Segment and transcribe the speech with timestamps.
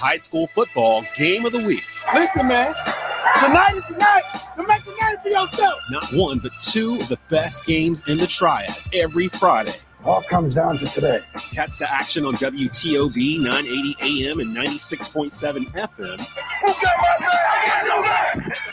[0.00, 1.84] High school football game of the week.
[2.14, 2.72] Listen, man.
[3.38, 4.22] Tonight is tonight.
[4.56, 5.78] You make the night for yourself.
[5.90, 9.74] Not one, but two of the best games in the triad every Friday.
[10.04, 11.20] All comes down to today.
[11.52, 16.18] Catch the action on WTOB 980 AM and 96.7 FM.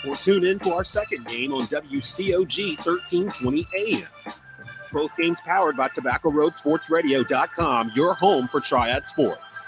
[0.09, 4.08] Or tune in to our second game on WCOG 1320 AM.
[4.94, 9.66] Both games powered by Tobacco Road Sports your home for Triad Sports.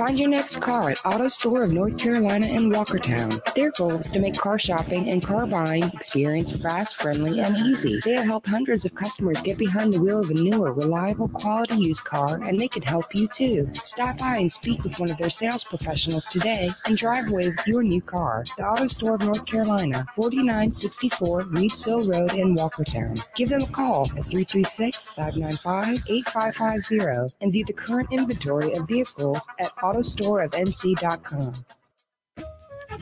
[0.00, 3.38] Find your next car at Auto Store of North Carolina in Walkertown.
[3.52, 8.00] Their goal is to make car shopping and car buying experience fast, friendly, and easy.
[8.02, 11.76] They have helped hundreds of customers get behind the wheel of a newer, reliable, quality
[11.76, 13.68] used car, and they can help you too.
[13.74, 17.66] Stop by and speak with one of their sales professionals today and drive away with
[17.66, 18.42] your new car.
[18.56, 23.22] The Auto Store of North Carolina, 4964 Reidsville Road in Walkertown.
[23.36, 29.46] Give them a call at 336 595 8550 and view the current inventory of vehicles
[29.58, 31.79] at autostoreofnc.com.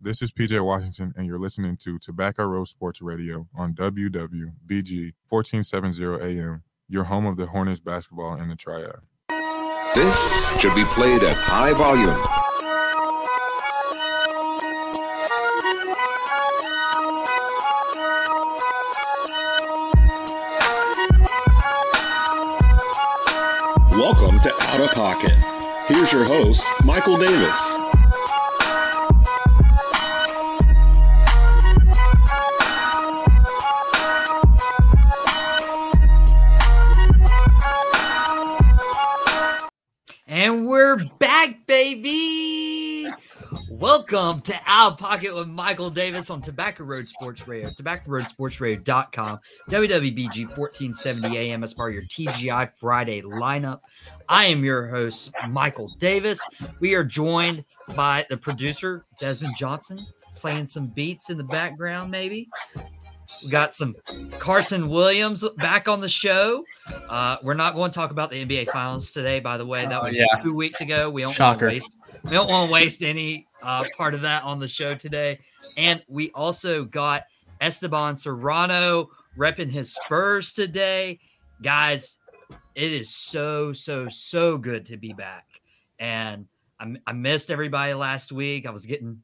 [0.00, 6.24] This is PJ Washington, and you're listening to Tobacco Road Sports Radio on WWBG 1470
[6.24, 9.00] AM, your home of the Hornets basketball and the triad.
[9.94, 10.14] This
[10.60, 12.47] should be played at high volume.
[24.10, 25.34] Welcome to Out of Pocket.
[25.86, 27.74] Here's your host, Michael Davis.
[40.26, 42.27] And we're back, baby.
[43.78, 49.38] Welcome to Out Pocket with Michael Davis on Tobacco Road Sports Radio, tobaccoroadsportsradio.com,
[49.70, 53.78] WWBG 1470 AM as part of your TGI Friday lineup.
[54.28, 56.40] I am your host, Michael Davis.
[56.80, 62.48] We are joined by the producer, Desmond Johnson, playing some beats in the background, maybe.
[63.44, 63.94] We got some
[64.38, 66.64] Carsen Williams back on the show.
[67.08, 69.84] Uh, we're not going to talk about the NBA Finals today, by the way.
[69.84, 70.24] That Oh, was yeah.
[70.42, 71.10] two weeks ago.
[71.10, 71.96] We don't want to waste.
[72.24, 75.38] We don't want to waste any uh, part of that on the show today.
[75.76, 77.24] And we also got
[77.60, 81.20] Esteban Serrano repping his Spurs today,
[81.62, 82.16] guys.
[82.74, 85.46] It is so so so good to be back,
[85.98, 86.46] and
[86.78, 88.66] I, I missed everybody last week.
[88.66, 89.20] I was getting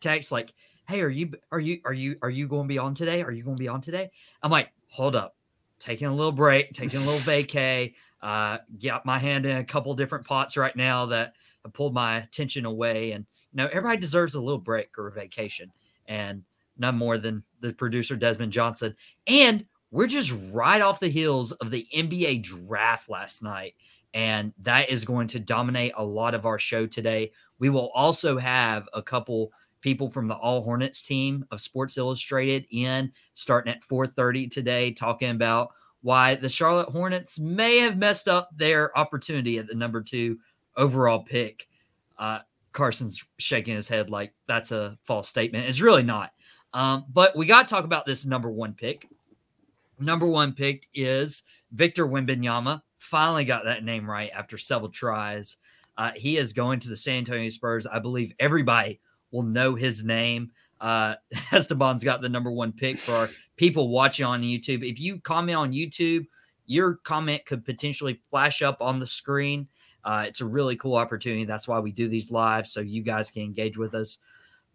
[0.00, 0.54] texts like,
[0.88, 3.22] "Hey, are you are you are you are you going to be on today?
[3.22, 4.10] Are you going to be on today?"
[4.42, 5.34] I'm like, "Hold up,
[5.80, 7.94] taking a little break, taking a little vacay.
[8.22, 12.18] Uh, got my hand in a couple different pots right now that have pulled my
[12.18, 13.12] attention away.
[13.12, 15.72] And know, everybody deserves a little break or a vacation,
[16.06, 16.42] and
[16.78, 18.94] none more than the producer Desmond Johnson.
[19.26, 23.74] And we're just right off the heels of the NBA draft last night.
[24.12, 27.32] And that is going to dominate a lot of our show today.
[27.58, 32.66] We will also have a couple people from the All Hornets team of Sports Illustrated
[32.70, 38.50] in starting at 4:30 today talking about why the Charlotte Hornets may have messed up
[38.56, 40.38] their opportunity at the number 2
[40.76, 41.68] overall pick.
[42.18, 42.40] Uh,
[42.74, 45.68] Carsen's shaking his head like that's a false statement.
[45.68, 46.32] It's really not.
[46.74, 49.08] Um, but we got to talk about this number 1 pick.
[49.98, 52.82] Number 1 pick is Victor Wembanyama.
[52.98, 55.56] Finally got that name right after several tries.
[55.96, 57.86] Uh, he is going to the San Antonio Spurs.
[57.86, 59.00] I believe everybody
[59.30, 60.50] will know his name.
[60.80, 61.14] Uh,
[61.52, 64.88] Esteban's got the number one pick for our people watching on YouTube.
[64.88, 66.26] If you comment on YouTube,
[66.66, 69.68] your comment could potentially flash up on the screen.
[70.04, 71.44] Uh, it's a really cool opportunity.
[71.44, 74.18] That's why we do these live so you guys can engage with us.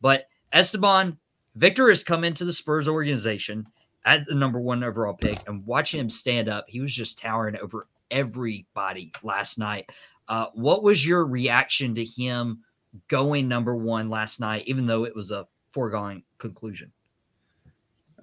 [0.02, 1.18] But Esteban,
[1.56, 3.68] Victor has come into the Spurs organization
[4.06, 7.58] as the number one overall pick, and watching him stand up, he was just towering
[7.62, 9.90] over everybody last night.
[10.28, 12.64] Uh, what was your reaction to him
[13.08, 16.92] going number one last night, even though it was a foregone conclusion?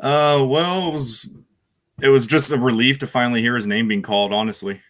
[0.01, 1.29] Uh, well, it was
[2.03, 4.81] it was just a relief to finally hear his name being called, honestly,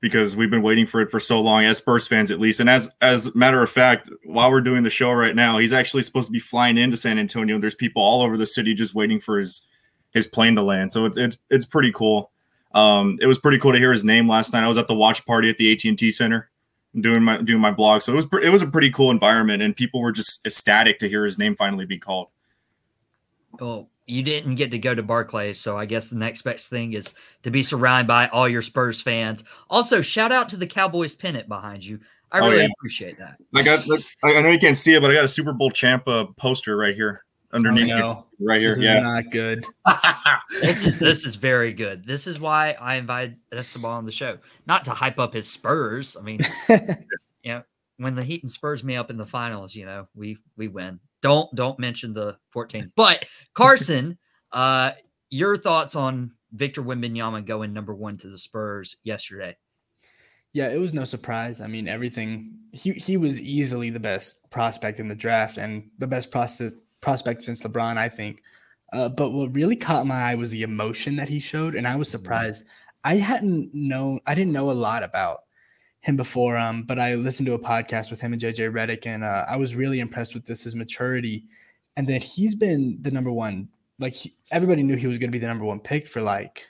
[0.00, 2.60] because we've been waiting for it for so long, as Spurs fans at least.
[2.60, 5.72] And as as a matter of fact, while we're doing the show right now, he's
[5.72, 7.56] actually supposed to be flying into San Antonio.
[7.56, 9.62] And there's people all over the city just waiting for his
[10.12, 10.92] his plane to land.
[10.92, 12.30] So it's it's it's pretty cool.
[12.72, 14.62] Um, it was pretty cool to hear his name last night.
[14.62, 16.50] I was at the watch party at the AT and T Center
[16.98, 19.62] doing my doing my blog, so it was pre- it was a pretty cool environment,
[19.62, 22.28] and people were just ecstatic to hear his name finally be called.
[23.58, 26.94] Well, you didn't get to go to Barclays, so I guess the next best thing
[26.94, 29.44] is to be surrounded by all your Spurs fans.
[29.68, 32.00] Also, shout out to the Cowboys pennant behind you.
[32.32, 32.68] I Oh, really yeah.
[32.78, 33.36] appreciate that.
[33.54, 33.84] I got
[34.24, 36.26] I I know you can't see it, but I got a Super Bowl champ uh,
[36.36, 38.26] poster right here underneath Oh, me, no.
[38.40, 38.70] right here.
[38.70, 39.64] This is Yeah, not good.
[40.60, 42.04] This is this is very good.
[42.04, 46.16] This is why I invited Esteban on the show, not to hype up his Spurs.
[46.16, 47.62] I mean, you know,
[47.98, 51.00] when the Heat and Spurs me up in the finals, you know, we we win.
[51.22, 52.92] Don't don't mention the 14.
[52.96, 53.24] But
[53.54, 54.18] Carsen,
[54.52, 54.92] uh,
[55.28, 59.56] your thoughts on Victor Wembanyama going number one to the Spurs yesterday?
[60.52, 61.60] Yeah, it was no surprise.
[61.60, 66.06] I mean, everything he he was easily the best prospect in the draft and the
[66.06, 68.42] best prospect prospect since LeBron, I think.
[68.92, 71.96] Uh, but what really caught my eye was the emotion that he showed, and I
[71.96, 72.64] was surprised.
[73.04, 75.44] I hadn't known, I didn't know a lot about
[76.00, 79.22] him before, um, but I listened to a podcast with him and JJ Redick, and
[79.22, 81.44] uh, I was really impressed with this his maturity,
[81.96, 83.68] and that he's been the number one.
[83.98, 86.66] Like he, everybody knew he was going to be the number one pick for like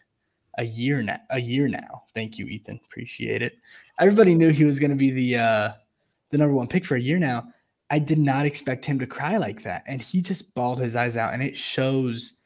[0.59, 1.21] a year now.
[1.31, 2.05] A year now.
[2.13, 2.81] Thank you, Ethan.
[2.85, 3.57] Appreciate it.
[4.01, 5.73] Everybody knew he was going to be the uh,
[6.31, 7.53] the number one pick for a year now.
[7.93, 11.17] I did not expect him to cry like that, and he just bawled his eyes
[11.17, 12.39] out, and it shows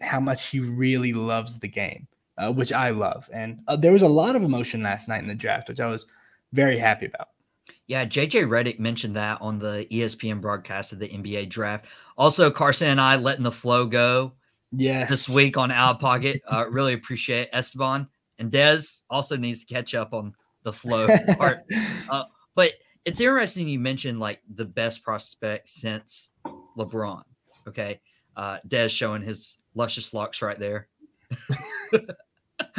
[0.00, 2.06] how much he really loves the game,
[2.38, 3.28] uh, which I love.
[3.32, 5.90] And uh, there was a lot of emotion last night in the draft, which I
[5.90, 6.06] was
[6.52, 7.28] very happy about.
[7.86, 11.86] Yeah, JJ Redick mentioned that on the ESPN broadcast of the NBA draft.
[12.16, 14.32] Also, Carsen and I letting the flow go
[14.72, 16.40] Yes, this week on Out Pocket.
[16.50, 17.48] Uh, really appreciate.
[17.52, 18.06] Esteban
[18.38, 21.08] and Dez also needs to catch up on the flow
[21.38, 21.64] part.
[22.08, 22.24] Uh,
[22.54, 22.72] but
[23.04, 26.30] it's interesting you mentioned like the best prospect since
[26.76, 27.22] LeBron.
[27.68, 28.00] Okay.
[28.36, 30.88] Uh, Dez showing his luscious locks right there.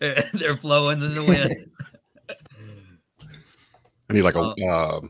[0.00, 1.54] They're flowing in the wind.
[4.08, 5.00] I need like a uh,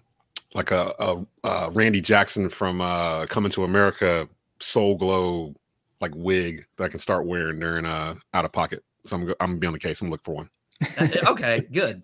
[0.54, 4.28] like a, a, uh Randy Jackson from uh, Coming to America
[4.60, 5.54] Soul Glo
[6.00, 8.84] like wig that I can start wearing during uh out of pocket.
[9.04, 10.00] So I'm go- I'm gonna be on the case.
[10.00, 10.50] I'm gonna look for one.
[10.96, 12.02] Uh, okay, good.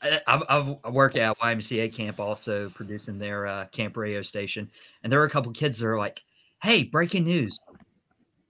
[0.00, 4.70] I, I've, I've I work at YMCA camp, also producing their uh, camp radio station,
[5.02, 6.22] and there are a couple kids that are like,
[6.62, 7.58] "Hey, breaking news!"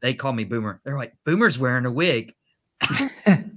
[0.01, 0.81] They call me Boomer.
[0.85, 2.35] They're like, "Boomer's wearing a wig."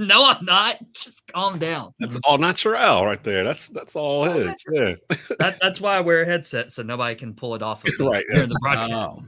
[0.06, 0.76] no, I'm not.
[0.92, 1.92] Just calm down.
[1.98, 3.44] That's all natural right there.
[3.44, 4.64] That's that's all his.
[4.72, 4.94] Yeah.
[5.38, 8.06] That, that's why I wear a headset so nobody can pull it off of me
[8.06, 9.22] Right, during the broadcast.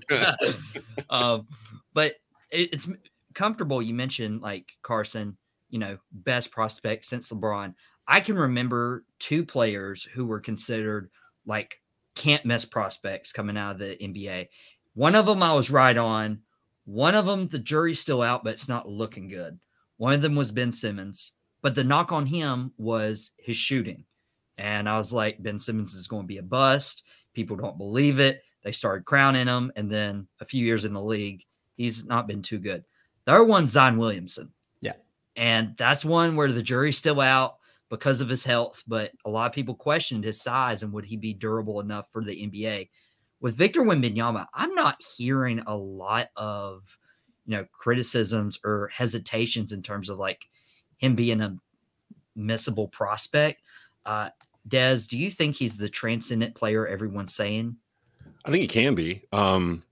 [1.11, 1.47] um,
[1.95, 2.15] but
[2.51, 2.89] it, it's
[3.35, 3.81] comfortable.
[3.83, 5.37] You mentioned like Carsen,
[5.71, 7.75] you know, best prospect since LeBron.
[8.07, 11.11] I can remember two players who were considered
[11.47, 11.81] like
[12.15, 14.49] can't miss prospects coming out of the NBA.
[14.95, 16.41] One of them I was right on.
[16.85, 19.59] One of them, the jury's still out, but it's not looking good.
[20.03, 21.31] One of them was Ben Simmons,
[21.63, 24.05] but the knock on him was his shooting.
[24.59, 27.05] And I was like, Ben Simmons is going to be a bust.
[27.35, 28.43] People don't believe it.
[28.65, 29.71] They started crowning him.
[29.77, 31.45] And then a few years in the league,
[31.77, 32.83] he's not been too good.
[33.27, 34.51] The other one's Zion Williamson.
[34.81, 34.95] Yeah.
[35.37, 39.47] And that's one where the jury's still out because of his health, but a lot
[39.47, 42.89] of people questioned his size and would he be durable enough for the NBA.
[43.41, 46.99] With Victor Wembanyama, I'm not hearing a lot of,
[47.47, 50.47] you know, criticisms or hesitations in terms of like
[50.97, 51.57] him being a
[52.37, 53.63] missable prospect.
[54.07, 54.31] Uh,
[54.67, 57.77] Des, do you think he's the transcendent player everyone's saying?
[58.45, 59.23] I think he can be.
[59.33, 59.83] Um,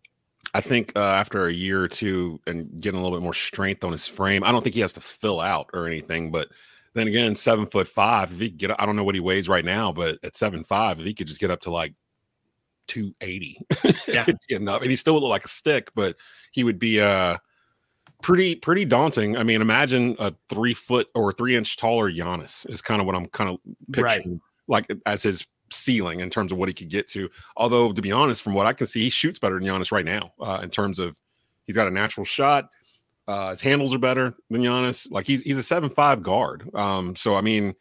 [0.55, 3.85] I think uh, after a year or two and getting a little bit more strength
[3.85, 6.31] on his frame, I don't think he has to fill out or anything.
[6.31, 6.49] But
[6.95, 8.33] then again, seven foot five.
[8.33, 10.99] If he get, I don't know what he weighs right now, but at seven five,
[10.99, 11.95] if he could just get up to like
[12.91, 13.59] two eighty,
[14.09, 14.27] Yeah.
[14.51, 16.17] enough, and he still would look like a stick, but
[16.53, 17.37] he would be uh
[18.23, 19.37] pretty pretty daunting.
[19.37, 23.15] I mean, imagine a three foot or three inch taller Giannis is kind of what
[23.15, 23.59] I'm kind of
[23.97, 24.17] Right.
[24.19, 27.31] picturing, like as his ceiling in terms of what he could get to.
[27.57, 30.05] Although, to be honest, from what I can see, he shoots better than Giannis right
[30.05, 30.33] now.
[30.41, 31.17] Uh, in terms of
[31.67, 32.69] he's got a natural shot.
[33.29, 35.09] Uh, his handles are better than Giannis.
[35.11, 36.69] Like he's he's a seven five guard.
[36.75, 37.75] Um, so I mean,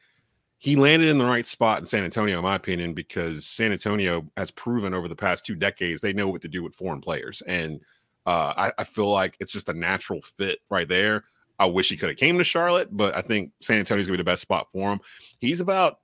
[0.60, 4.30] he landed in the right spot in San Antonio, in my opinion, because San Antonio
[4.38, 7.42] has proven over the past two decades they know what to do with foreign players,
[7.48, 7.80] and
[8.26, 11.24] uh, I, I feel like it's just a natural fit right there.
[11.58, 14.22] I wish he could have came to Charlotte, but I think San Antonio's gonna be
[14.22, 15.00] the best spot for him.
[15.40, 16.00] He's about,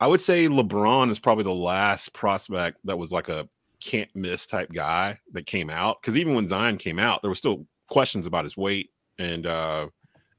[0.00, 3.48] I would say LeBron is probably the last prospect that was like a
[3.84, 6.00] can't miss type guy that came out.
[6.00, 9.88] Because even when Zion came out, there were still questions about his weight and uh,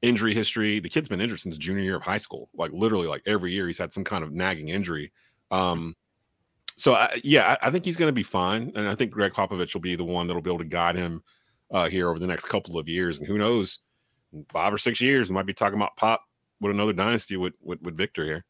[0.02, 0.80] injury history.
[0.80, 2.48] The kid's been injured since junior year of high school.
[2.54, 5.12] Like literally, like every year he's had some kind of nagging injury.
[5.50, 5.94] Um,
[6.76, 9.32] so I, yeah, I, I think he's going to be fine, and I think Gregg
[9.32, 11.22] Popovich will be the one that'll be able to guide him
[11.70, 13.18] uh, here over the next couple of years.
[13.18, 13.80] And who knows,
[14.48, 16.22] five or six years, we might be talking about Pop
[16.60, 18.44] with another dynasty with, with, with Victor here.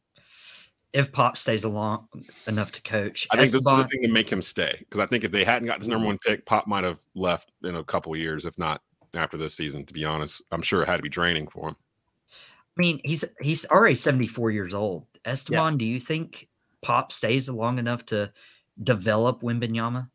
[0.93, 2.07] If Pop stays along
[2.47, 4.99] enough to coach, I think this is the Esteban- thing to make him stay because
[4.99, 7.75] I think if they hadn't got this number one pick, Pop might have left in
[7.75, 8.81] a couple of years, if not
[9.17, 9.85] after this season.
[9.85, 11.75] To be honest, I'm sure it had to be draining for him.
[12.77, 15.05] I mean, he's he's already 74 years old.
[15.25, 16.47] Esteban, do you think
[16.81, 18.31] Pop stays long enough to
[18.83, 20.09] develop Wembanyama?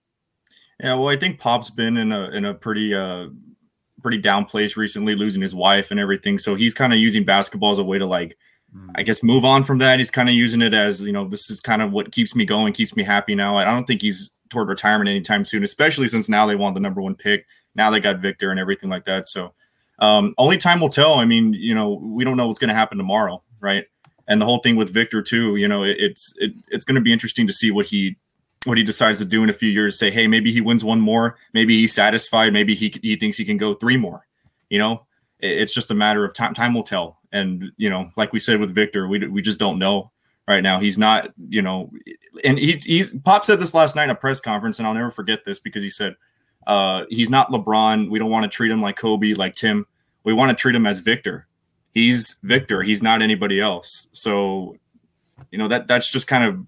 [0.81, 3.27] Yeah, well, I think Pop's been in a in a pretty uh
[4.03, 6.39] pretty down place recently, losing his wife and everything.
[6.39, 8.37] So he's kind of using basketball as a way to like,
[8.97, 9.99] I guess, move on from that.
[9.99, 12.45] He's kind of using it as you know, this is kind of what keeps me
[12.45, 13.57] going, keeps me happy now.
[13.57, 17.01] I don't think he's toward retirement anytime soon, especially since now they want the number
[17.01, 17.47] one pick.
[17.75, 19.27] Now they got Victor and everything like that.
[19.27, 19.55] So
[19.99, 21.15] um, only time will tell.
[21.15, 23.85] I mean, you know, we don't know what's going to happen tomorrow, right?
[24.29, 27.01] And the whole thing with Victor too, you know, it, it's it, it's going to
[27.01, 28.17] be interesting to see what he
[28.65, 29.99] what he decides to do in a few years.
[29.99, 31.37] Say, hey, maybe he wins one more.
[31.53, 32.53] Maybe he's satisfied.
[32.53, 34.27] Maybe he he thinks he can go three more.
[34.71, 35.07] You know,
[35.41, 36.55] it, it's just a matter of time.
[36.55, 37.19] Time will tell.
[37.33, 40.13] And you know, like we said with Victor, we we just don't know
[40.49, 40.81] right now.
[40.81, 41.91] He's not, you know,
[42.45, 45.11] and he he's Pop said this last night in a press conference, and I'll never
[45.11, 46.15] forget this because he said
[46.67, 48.11] uh, he's not LeBron.
[48.11, 49.87] We don't want to treat him like Kobe, like Tim.
[50.25, 51.47] We want to treat him as Victor.
[51.93, 52.83] He's Victor.
[52.83, 54.09] He's not anybody else.
[54.13, 54.77] So,
[55.51, 56.65] you know that that's just kind of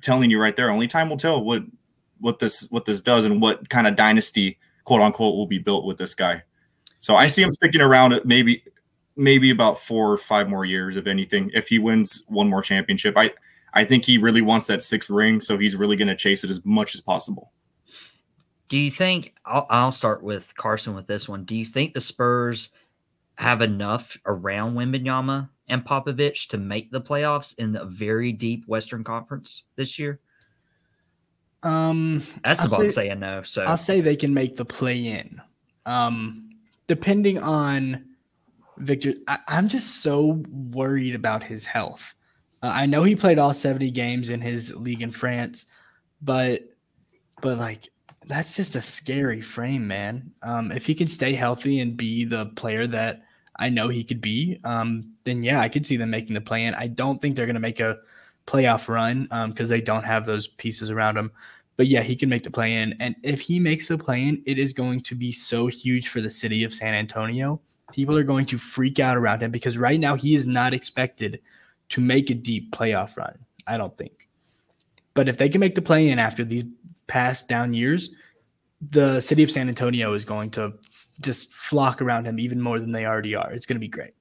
[0.00, 0.70] telling you right there.
[0.70, 1.62] Only time will tell what
[2.20, 5.84] what this what this does and what kind of dynasty, quote unquote, will be built
[5.84, 6.42] with this guy.
[7.00, 8.64] So I see him sticking around maybe
[9.16, 11.50] maybe about four or five more years, if anything.
[11.54, 13.32] If he wins one more championship, I
[13.74, 16.50] I think he really wants that sixth ring, so he's really going to chase it
[16.50, 17.52] as much as possible.
[18.68, 21.44] Do you think I'll, I'll start with Carsen with this one?
[21.44, 22.70] Do you think the Spurs
[23.36, 29.04] have enough around Wembanyama and Popovich to make the playoffs in the very deep Western
[29.04, 30.20] Conference this year?
[31.62, 33.42] Um, Esteban's say- saying no.
[33.42, 35.40] So I'll say they can make the play in.
[35.86, 36.50] Um,
[36.86, 38.04] depending on
[38.76, 42.14] Victor, I, I'm just so worried about his health.
[42.62, 45.66] Uh, I know he played all 70 games in his league in France,
[46.22, 46.62] but
[47.40, 47.88] but like
[48.28, 50.30] that's just a scary frame, man.
[50.42, 53.22] Um, if he can stay healthy and be the player that
[53.56, 56.64] I know he could be, um, then yeah, I could see them making the play
[56.64, 56.74] in.
[56.74, 57.98] I don't think they're going to make a
[58.46, 61.32] playoff run because they don't have those pieces around him.
[61.76, 62.94] But yeah, he can make the play in.
[63.00, 66.20] And if he makes the play in, it is going to be so huge for
[66.20, 67.60] the city of San Antonio.
[67.92, 71.40] People are going to freak out around him because right now he is not expected
[71.90, 73.38] to make a deep playoff run.
[73.66, 74.28] I don't think.
[75.14, 76.64] But if they can make the play in after these
[77.08, 78.10] past down years,
[78.90, 80.74] the city of San Antonio is going to
[81.20, 83.50] just flock around him even more than they already are.
[83.52, 84.12] It's going to be great.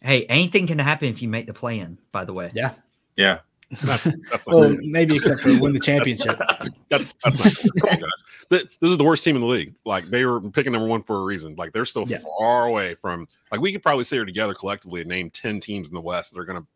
[0.00, 1.98] hey, anything can happen if you make the play in.
[2.12, 2.72] By the way, Yeah.
[3.16, 3.40] Yeah.
[3.82, 4.78] That's that's Well, good.
[4.84, 6.38] maybe except for win the championship.
[6.88, 7.80] that's that's not good.
[7.82, 8.10] Come on, guys.
[8.48, 9.74] Th- This is the worst team in the league.
[9.84, 11.56] Like they were picking number one for a reason.
[11.56, 12.18] Like they're still Yeah.
[12.38, 13.26] far away from.
[13.50, 16.32] Like we could probably sit here together collectively and name ten teams in the West
[16.32, 16.66] that are going to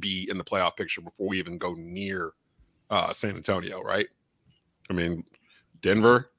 [0.00, 2.32] be in the playoff picture before we even go near
[2.90, 3.80] uh, San Antonio.
[3.80, 4.08] Right?
[4.90, 5.24] I mean,
[5.80, 6.30] Denver,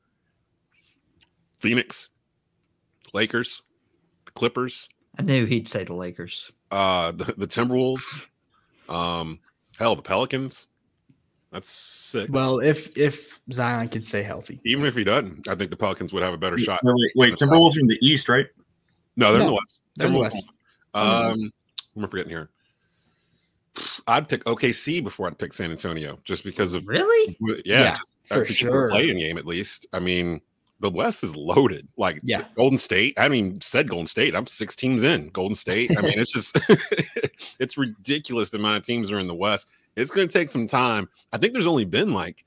[1.59, 2.09] Phoenix,
[3.13, 3.63] Lakers,
[4.25, 6.51] the Clippers, I knew he'd say the Lakers.
[6.71, 8.03] uh, the, the Timberwolves,
[8.89, 9.39] um,
[9.77, 10.67] hell, the Pelicans.
[11.51, 12.31] That's six.
[12.31, 14.59] Well, if if Zion can stay healthy.
[14.65, 16.81] even if he doesn't, I think the Pelicans would have a better shot.
[16.83, 18.47] Wait, wait, Timberwolves in the East, right?
[19.15, 19.79] No, they're in the No, West.
[19.97, 20.23] they're in the Timberwolves.
[20.23, 20.43] West.
[20.95, 21.51] Um,
[21.93, 22.49] what am I forgetting here?
[24.07, 27.37] I'd pick OKC before I'd pick San Antonio, just because of Really?
[27.65, 28.89] yeah, Yeah, for sure.
[28.89, 29.87] Playing game at least.
[29.93, 30.41] I mean,
[30.79, 31.87] the West is loaded.
[31.97, 32.45] Like Yeah.
[32.55, 33.13] Golden State.
[33.17, 34.35] I mean, said Golden State.
[34.35, 35.29] I'm six teams in.
[35.29, 35.97] Golden State.
[35.97, 36.59] I mean, it's just
[37.59, 39.67] it's ridiculous the amount of teams are in the West.
[39.95, 41.07] It's going to take some time.
[41.31, 42.43] I think there's only been like,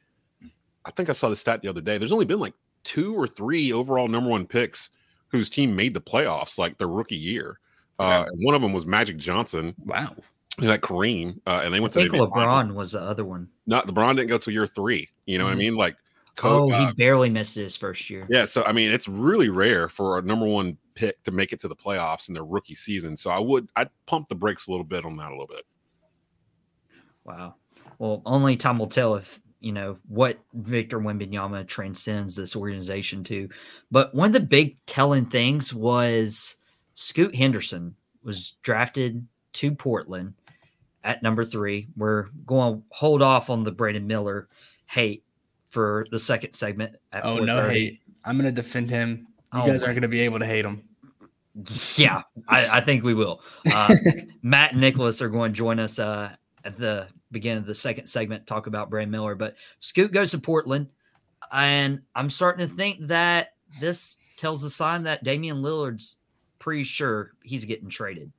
[0.84, 1.98] I think I saw the stat the other day.
[1.98, 2.54] There's only been like
[2.84, 4.90] two or three overall number one picks
[5.28, 7.58] whose team made the playoffs like their rookie year.
[7.98, 10.14] Uh, and one of them was Magic Johnson, Wow.
[10.58, 12.64] Like Kareem, uh, and they I went to think NBA Finals.
[12.72, 13.48] LeBron was the other one.
[13.66, 15.08] Not LeBron didn't go to year three.
[15.26, 15.58] You know what I Mhm.
[15.58, 15.74] mean?
[15.76, 15.96] Like,
[16.42, 18.26] Oh, co- uh, he barely missed his first year.
[18.30, 18.44] yeah.
[18.44, 21.68] So I mean, it's really rare for a number one pick to make it to
[21.68, 23.16] the playoffs in their rookie season.
[23.16, 25.64] So I would I'd pump the brakes a little bit on that a little bit.
[27.24, 27.54] Wow.
[27.98, 33.48] Well, only time will tell if you know what Victor Wembanyama transcends this organization to.
[33.90, 36.56] But one of the big telling things was
[36.94, 40.34] Scoot Henderson was drafted to Portland
[41.06, 41.88] at number three.
[41.96, 44.48] We're going to hold off on the Brandon Miller
[44.86, 45.24] hate
[45.70, 46.96] for the second segment.
[47.22, 48.00] Oh no hate.
[48.24, 49.28] I'm gonna defend him.
[49.54, 50.82] You Oh guys aren't gonna be able to hate him.
[51.94, 53.40] Yeah, I, I think we will.
[53.72, 53.94] Uh,
[54.42, 56.30] Matt and Nicolas are going to join us uh,
[56.64, 59.34] at the beginning of the second segment, talk about Brand Miller.
[59.34, 60.88] But Scoot goes to Portland,
[61.50, 66.16] and I'm starting to think that this tells the sign that Damian Lillard's
[66.58, 68.32] pretty sure he's getting traded,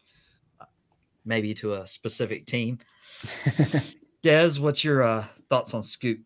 [1.28, 2.80] maybe to a specific team.
[4.24, 6.20] Dez, what's your uh, thoughts on Scoot?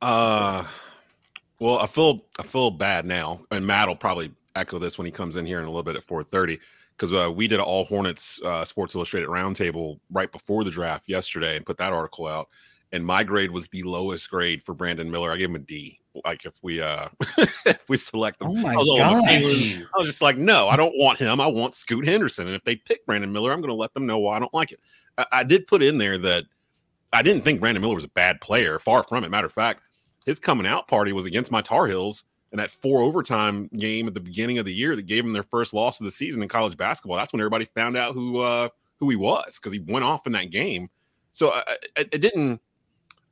[0.00, 0.64] Uh,
[1.60, 5.10] well, I feel I feel bad now, and Matt will probably echo this when he
[5.10, 6.58] comes in here in a little bit at 4:30
[6.96, 11.08] because uh, we did an all Hornets uh, Sports Illustrated roundtable right before the draft
[11.08, 12.48] yesterday and put that article out.
[12.92, 15.32] And my grade was the lowest grade for Brandon Miller.
[15.32, 15.98] I gave him a D.
[16.24, 17.08] Like if we uh
[17.66, 19.86] if we select them, Oh my I was, gosh.
[19.94, 21.40] I was just like, no, I don't want him.
[21.40, 22.46] I want Scoot Henderson.
[22.46, 24.54] And if they pick Brandon Miller, I'm going to let them know why I don't
[24.54, 24.80] like it.
[25.18, 26.44] I, I did put in there that
[27.12, 28.78] I didn't think Brandon Miller was a bad player.
[28.78, 29.30] Far from it.
[29.30, 29.82] Matter of fact,
[30.24, 34.14] his coming out party was against my Tar Heels in that four overtime game at
[34.14, 36.48] the beginning of the year that gave him their first loss of the season in
[36.48, 37.16] college basketball.
[37.16, 38.68] That's when everybody found out who uh,
[39.00, 40.88] who he was because he went off in that game.
[41.32, 41.62] So I,
[41.96, 42.60] I, it didn't.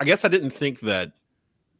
[0.00, 1.12] I guess I didn't think that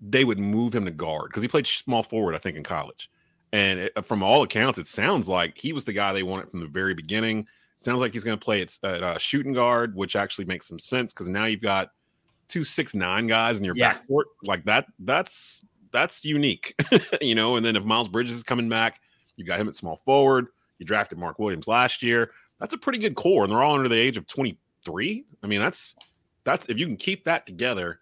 [0.01, 3.11] they would move him to guard because he played small forward, I think, in college.
[3.53, 6.61] And it, from all accounts, it sounds like he was the guy they wanted from
[6.61, 7.47] the very beginning.
[7.77, 10.79] Sounds like he's going to play at, at uh, shooting guard, which actually makes some
[10.79, 11.91] sense because now you've got
[12.49, 13.95] two six nine guys in your Yeah.
[13.95, 14.87] backcourt like that.
[15.01, 16.75] That's that's unique,
[17.21, 17.57] you know.
[17.57, 19.01] And then if Miles Bridges is coming back,
[19.37, 20.47] you got him at small forward.
[20.79, 22.31] You drafted Mark Williams last year.
[22.61, 25.25] That's a pretty good core, and they're all under the age of twenty three.
[25.43, 25.95] I mean, that's
[26.45, 28.01] that's if you can keep that together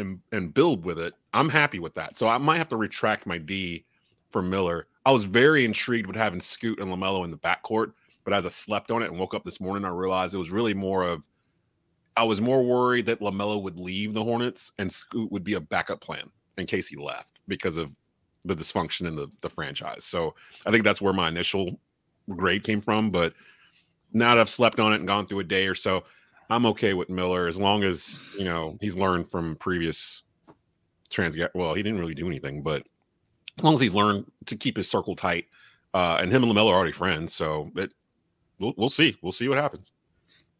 [0.00, 2.16] and and build with it, I'm happy with that.
[2.16, 3.84] So I might have to retract my D
[4.30, 4.86] for Miller.
[5.06, 7.92] I was very intrigued with having Scoot and Lamelo in the backcourt,
[8.24, 10.50] but as I slept on it and woke up this morning, I realized it was
[10.50, 11.24] really more of
[12.16, 15.60] I was more worried that Lamelo would leave the Hornets and Scoot would be a
[15.60, 17.96] backup plan in case he left because of
[18.44, 20.04] the dysfunction in the, the franchise.
[20.04, 20.34] So
[20.66, 21.78] I think that's where my initial
[22.28, 23.10] grade came from.
[23.10, 23.34] But
[24.12, 26.04] now that I've slept on it and gone through a day or so,
[26.50, 30.24] I'm okay with Miller as long as you know he's learned from previous
[31.08, 31.36] trans.
[31.54, 32.84] Well, he didn't really do anything, but
[33.56, 35.46] as long as he's learned to keep his circle tight,
[35.94, 37.94] uh, and him and Lamelo are already friends, so it
[38.58, 39.16] we'll, we'll see.
[39.22, 39.92] We'll see what happens.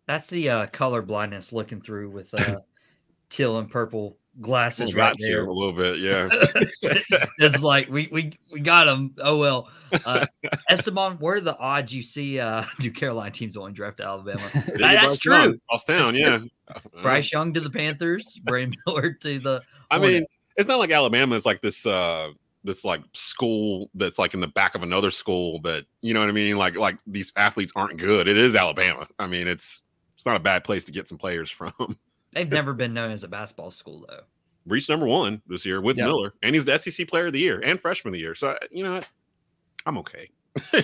[0.06, 2.60] That's the uh, color blindness looking through with uh,
[3.28, 5.46] teal and purple glasses right here there.
[5.46, 6.28] a little bit, yeah.
[7.38, 9.14] it's like we we we got him.
[9.18, 9.68] Oh well.
[10.04, 10.24] Uh,
[10.68, 14.40] Esteban, what are the odds you see uh, do Carolina teams only draft Alabama?
[14.54, 15.34] That- that's Bryce true.
[15.34, 16.38] Young, Bust down, That's yeah.
[16.38, 17.02] true.
[17.02, 19.62] Bryce Young to the Panthers, Brandon Miller to the.
[19.90, 20.24] I mean,
[20.56, 22.30] it's not like Alabama is like this uh
[22.62, 26.28] this like school that's like in the back of another school that you know what
[26.28, 26.56] I mean?
[26.56, 28.28] Like like these athletes aren't good.
[28.28, 29.08] It is Alabama.
[29.18, 29.82] I mean, it's
[30.14, 31.98] it's not a bad place to get some players from.
[32.32, 34.20] They've never been known as a basketball school though.
[34.66, 36.06] Reached number one this year with Yeah.
[36.06, 38.34] Miller, and he's the SEC player of the year and freshman of the year.
[38.34, 39.08] So you know what?
[39.86, 40.30] I'm okay.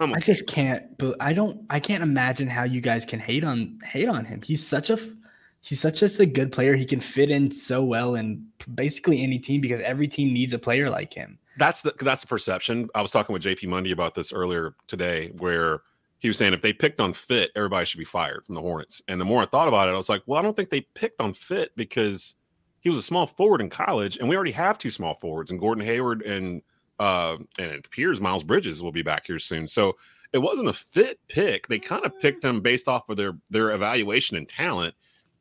[0.00, 0.96] I'm I just can't.
[0.98, 1.64] But I don't.
[1.70, 4.42] I can't imagine how you guys can hate on hate on him.
[4.42, 4.98] He's such a
[5.62, 6.74] he's such just a good player.
[6.76, 10.58] He can fit in so well in basically any team because every team needs a
[10.58, 11.38] player like him.
[11.56, 12.88] that's the that's the perception.
[12.94, 15.80] I was talking with JP Mundy about this earlier today, where
[16.18, 19.02] he was saying if they picked on fit, everybody should be fired from the Hornets.
[19.08, 20.82] And the more I thought about it, I was like, well, I don't think they
[20.94, 22.34] picked on fit because
[22.80, 25.60] he was a small forward in college, and we already have two small forwards, and
[25.60, 26.62] Gordon Hayward and
[26.98, 29.68] uh and it appears Miles Bridges will be back here soon.
[29.68, 29.96] So
[30.32, 31.66] it wasn't a fit pick.
[31.66, 34.94] They kind of picked him based off of their their evaluation and talent,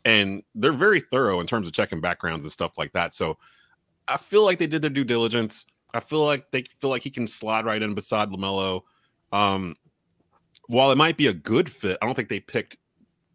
[0.04, 3.14] and they're very thorough in terms of checking backgrounds and stuff like that.
[3.14, 3.38] So
[4.08, 5.66] I feel like they did their due diligence.
[5.94, 8.82] I feel like they feel like he can slide right in beside Lamelo.
[9.32, 9.76] Um,
[10.68, 12.78] while it might be a good fit, I don't think they picked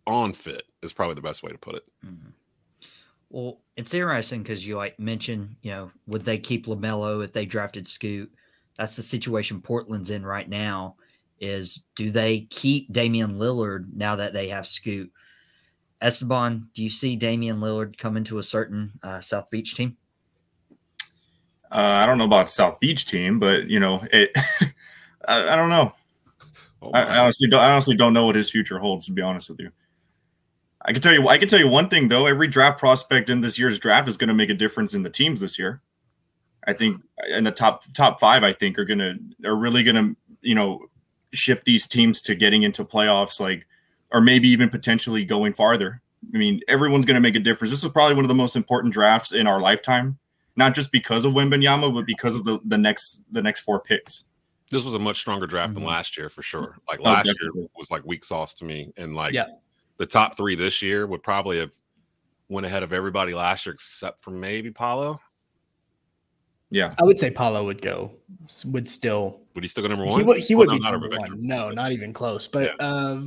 [0.07, 0.65] on fit.
[0.83, 1.85] Is probably the best way to put it.
[3.31, 7.47] Well, it's interesting because you like mentioned, you know, would they keep Lamelo if they
[7.47, 8.33] drafted Scoot?
[8.77, 10.97] That's the situation Portland's in right now.
[11.39, 15.13] Is do they keep Damian Lillard now that they have Scoot?
[16.03, 19.97] Esteban, do you see Damian Lillard coming to a certain uh, South Beach team?
[21.71, 24.31] Uh, I don't know about South Beach team, but you know, it.
[25.29, 25.95] I, I don't know.
[26.83, 29.07] Oh, I, I honestly, don't, I honestly don't know what his future holds.
[29.07, 29.71] To be honest with you,
[30.83, 31.29] I can tell you.
[31.29, 32.27] I can tell you one thing though.
[32.27, 35.11] Every draft prospect in this year's draft is going to make a difference in the
[35.11, 35.83] teams this year.
[36.67, 39.15] I think in the top top five, I think are gonna
[39.45, 40.87] are really gonna you know
[41.33, 43.67] shift these teams to getting into playoffs, like
[44.13, 46.03] or maybe even potentially going farther.
[46.35, 47.71] I mean, everyone's going to make a difference.
[47.71, 50.19] This is probably one of the most important drafts in our lifetime,
[50.57, 54.25] not just because of Wembanyama, but because of the, the next the next four picks.
[54.71, 55.81] This was a much stronger draft Mm-hmm.
[55.81, 56.79] than last year for sure.
[56.89, 59.47] Like Oh, last year was like weak sauce to me, and like Yeah.
[59.97, 61.73] the top three this year would probably have
[62.49, 65.21] went ahead of everybody last year except for maybe Paolo.
[66.73, 68.13] Yeah, I would say Paolo would go.
[68.67, 69.41] Would still.
[69.57, 70.21] Would he still go number one?
[70.21, 70.37] He would.
[70.39, 71.35] He Oh, would no, be not number over Victor.
[71.35, 71.47] one.
[71.47, 72.47] No, not even close.
[72.47, 72.87] But Yeah.
[72.87, 73.23] uh,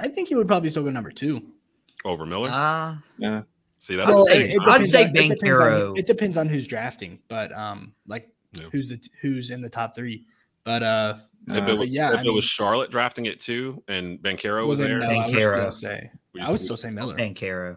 [0.00, 1.42] I think he would probably still go number two.
[2.04, 2.48] over Miller.
[2.50, 3.42] Uh, yeah.
[3.78, 4.58] See, that's I'd the say- thing.
[4.66, 8.66] I'd say on- it depends on- It depends on who's drafting, but um, like Yeah.
[8.72, 10.26] who's the, who's in the top three.
[10.64, 13.26] But uh, If uh, it but was, yeah, if I it mean, was Charlotte drafting
[13.26, 15.52] it too, and Banchero well, was then there, no, I would Banchero.
[15.52, 17.16] still say we I would still say Miller.
[17.16, 17.76] Banchero.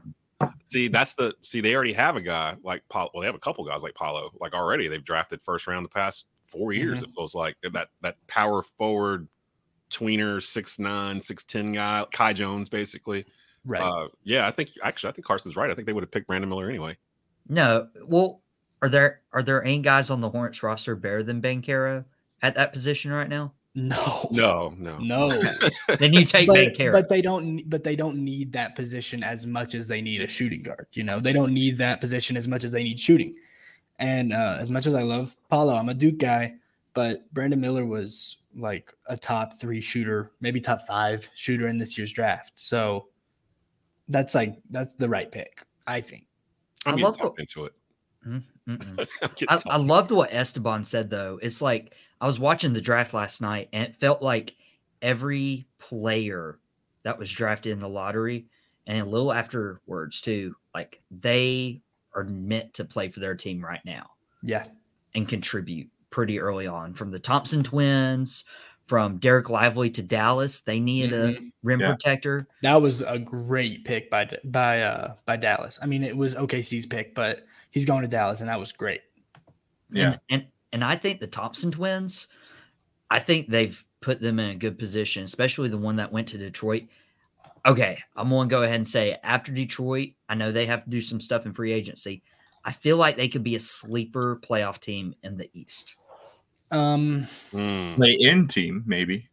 [0.66, 1.62] See, that's the see.
[1.62, 3.10] They already have a guy like Paolo.
[3.14, 4.32] Well, they have a couple guys like Paolo.
[4.40, 7.00] Like already, they've drafted first round the past four years.
[7.00, 7.10] Mm-hmm.
[7.10, 9.28] It feels like that that power forward
[9.90, 13.26] tweener six nine six ten guy, Kai Jones, basically.
[13.64, 13.82] Right.
[13.82, 15.72] Uh, yeah, I think actually, I think Carsen's right.
[15.72, 16.98] I think they would have picked Brandon Miller anyway.
[17.48, 18.42] No, well,
[18.82, 22.06] are there are there any guys on the Hornets roster better than Banchero
[22.46, 23.54] at that position right now?
[23.78, 25.28] no, No, no, no.
[26.00, 26.92] Then you take but, Banchero.
[26.94, 27.70] but they don't.
[27.70, 30.88] But they don't need that position as much as they need a shooting guard.
[30.94, 33.36] You know, they don't need that position as much as they need shooting.
[34.00, 36.54] And uh, as much as I love Paolo, I'm a Duke guy,
[36.94, 41.98] but Brandon Miller was like a top three shooter, maybe top five shooter in this
[41.98, 42.54] year's draft.
[42.56, 43.08] So
[44.08, 46.28] that's like that's the right pick, I think.
[46.86, 47.74] I'm I getting love talked what- into it.
[48.26, 48.55] Mm, getting
[49.48, 51.40] I, I loved what Esteban said though.
[51.42, 54.56] It's like I was watching the draft last night and it felt like
[55.02, 56.60] every player
[57.04, 58.48] that was drafted in the lottery
[58.88, 61.82] and a little afterwards too, like they
[62.16, 64.10] are meant to play for their team right now
[64.42, 64.66] Yeah.
[65.14, 66.94] and contribute pretty early on.
[66.94, 68.46] From the Thompson twins,
[68.88, 71.90] from Dereck Lively to Dallas, they needed a rim Yeah.
[71.90, 72.48] protector.
[72.62, 75.78] That was a great pick by by uh by Dallas.
[75.82, 79.02] I mean, it was OKC's pick, but he's going to Dallas, and that was great.
[79.92, 80.04] Yeah.
[80.06, 82.28] And, and and I think the Thompson twins,
[83.12, 86.38] I think they've put them in a good position, especially the one that went to
[86.40, 86.84] Detroit.
[87.66, 91.02] Okay, I'm gonna go ahead and say after Detroit, I know they have to do
[91.02, 92.24] some stuff in free agency.
[92.64, 95.98] I feel like they could be a sleeper playoff team in the East.
[96.72, 97.96] Um, Mm.
[97.98, 99.30] Play in team, maybe.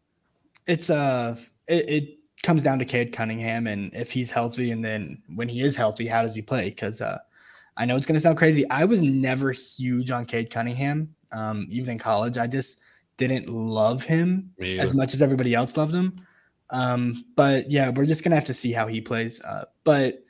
[0.67, 1.37] it's uh,
[1.69, 5.63] it, it comes down to Cade Cunningham, and if he's healthy, and then when he
[5.63, 6.69] is healthy, how does he play?
[6.71, 7.19] Because uh,
[7.77, 8.69] I know it's going to sound crazy.
[8.71, 12.37] I was never huge on Cade Cunningham, um, even in college.
[12.39, 12.81] I just
[13.17, 16.17] didn't love him as much as everybody else loved him.
[16.71, 19.43] Um, but yeah, we're just gonna have to see how he plays.
[19.43, 20.25] Uh, but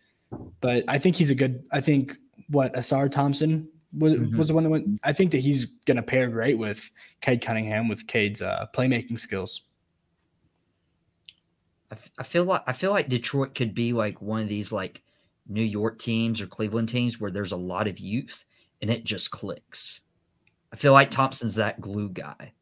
[0.61, 1.63] but I think he's a good.
[1.71, 2.17] I think
[2.49, 4.37] what Ausar Thompson was Mhm.
[4.37, 5.01] was the one that went.
[5.05, 9.63] I think that he's gonna pair great with Cade Cunningham with Cade's uh, playmaking skills.
[11.91, 14.73] I, f- I feel like I feel like Detroit could be like one of these
[14.73, 15.02] like
[15.49, 18.45] New York teams or Cleveland teams where there's a lot of youth
[18.81, 20.01] and it just clicks.
[20.73, 22.53] I feel like Thompson's that glue guy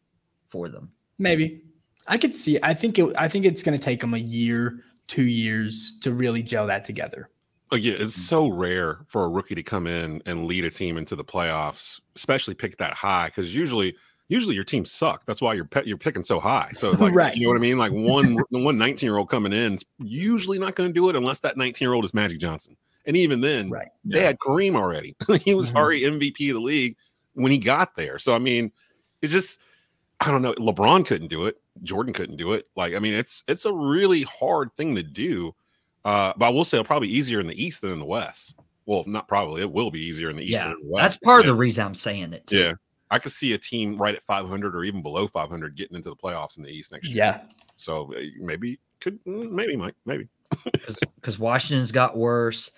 [0.49, 0.90] for them.
[1.19, 1.62] Maybe
[2.07, 2.59] I could see.
[2.62, 3.14] I think it.
[3.16, 7.31] I think it's gonna take him a year, two years to really gel that together.
[7.73, 8.23] Oh, yeah, it's mm-hmm.
[8.23, 12.01] so rare for a rookie to come in and lead a team into the playoffs,
[12.16, 13.97] especially pick that high because usually,
[14.31, 15.27] usually your teams suck.
[15.27, 16.71] That's why you're pe- you're picking so high.
[16.73, 17.37] So, like, Right.
[17.37, 17.77] you know what I mean?
[17.77, 21.16] Like one one 19 year old coming in is usually not going to do it
[21.16, 23.88] unless that 19 year old is Magic Johnson, and even then, Right.
[24.05, 25.14] they had Kareem already.
[25.43, 25.77] he was Mhm.
[25.77, 26.97] already MVP of the league
[27.35, 28.19] when he got there.
[28.19, 28.73] So, I mean,
[29.21, 29.59] it's just
[30.21, 30.53] I don't know.
[30.55, 31.57] LeBron couldn't do it.
[31.83, 32.66] Jordan couldn't do it.
[32.77, 35.55] Like, I mean, it's it's a really hard thing to do.
[36.05, 38.55] Uh, but I will say it'll probably easier in the East than in the West.
[38.87, 39.61] Well, not probably.
[39.62, 41.03] It will be easier in the East yeah, than the West.
[41.03, 42.47] that's part of the reason I'm saying it.
[42.47, 42.59] Too.
[42.59, 42.73] Yeah,
[43.11, 46.16] I could see a team right at 500 or even below 500 getting into the
[46.16, 47.16] playoffs in the East next year.
[47.16, 47.40] Yeah.
[47.77, 50.29] So uh, maybe could mm, maybe Mike maybe.
[51.16, 52.70] because Washington's got worse.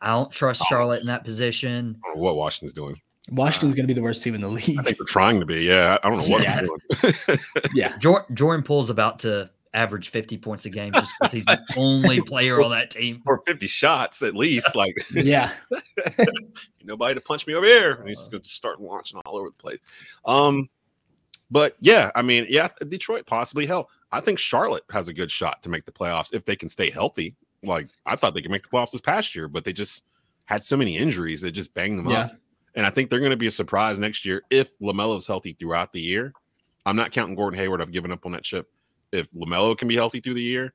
[0.00, 1.98] I don't trust Charlotte in that position.
[2.04, 3.00] I don't know what Washington's doing.
[3.30, 4.78] Washington's gonna be the worst team in the league.
[4.78, 5.64] I think they're trying to be.
[5.64, 6.60] Yeah, I don't know what Yeah.
[6.60, 7.38] they're doing.
[7.74, 7.96] Yeah.
[7.98, 12.20] Jor- Jordan Poole's about to average 50 points a game just because he's the only
[12.22, 13.22] player on that team.
[13.26, 14.74] or 50 shots at least.
[14.74, 15.52] Like Yeah.
[16.84, 17.92] nobody to punch me over here.
[17.94, 19.80] And he's going to start launching all over the place.
[20.24, 20.68] Um,
[21.50, 23.66] but yeah, I mean, yeah, Detroit possibly.
[23.66, 26.68] Hell, I think Charlotte has a good shot to make the playoffs if they can
[26.68, 27.34] stay healthy.
[27.62, 30.04] Like I thought they could make the playoffs this past year, but they just
[30.46, 32.20] had so many injuries that just banged them Yeah.
[32.20, 32.32] up.
[32.74, 35.92] And I think they're going to be a surprise next year if Lamelo's healthy throughout
[35.92, 36.32] the year.
[36.84, 37.80] I'm not counting Gordon Hayward.
[37.80, 38.68] I've given up on that ship.
[39.16, 40.72] If Lamelo can be healthy through the year,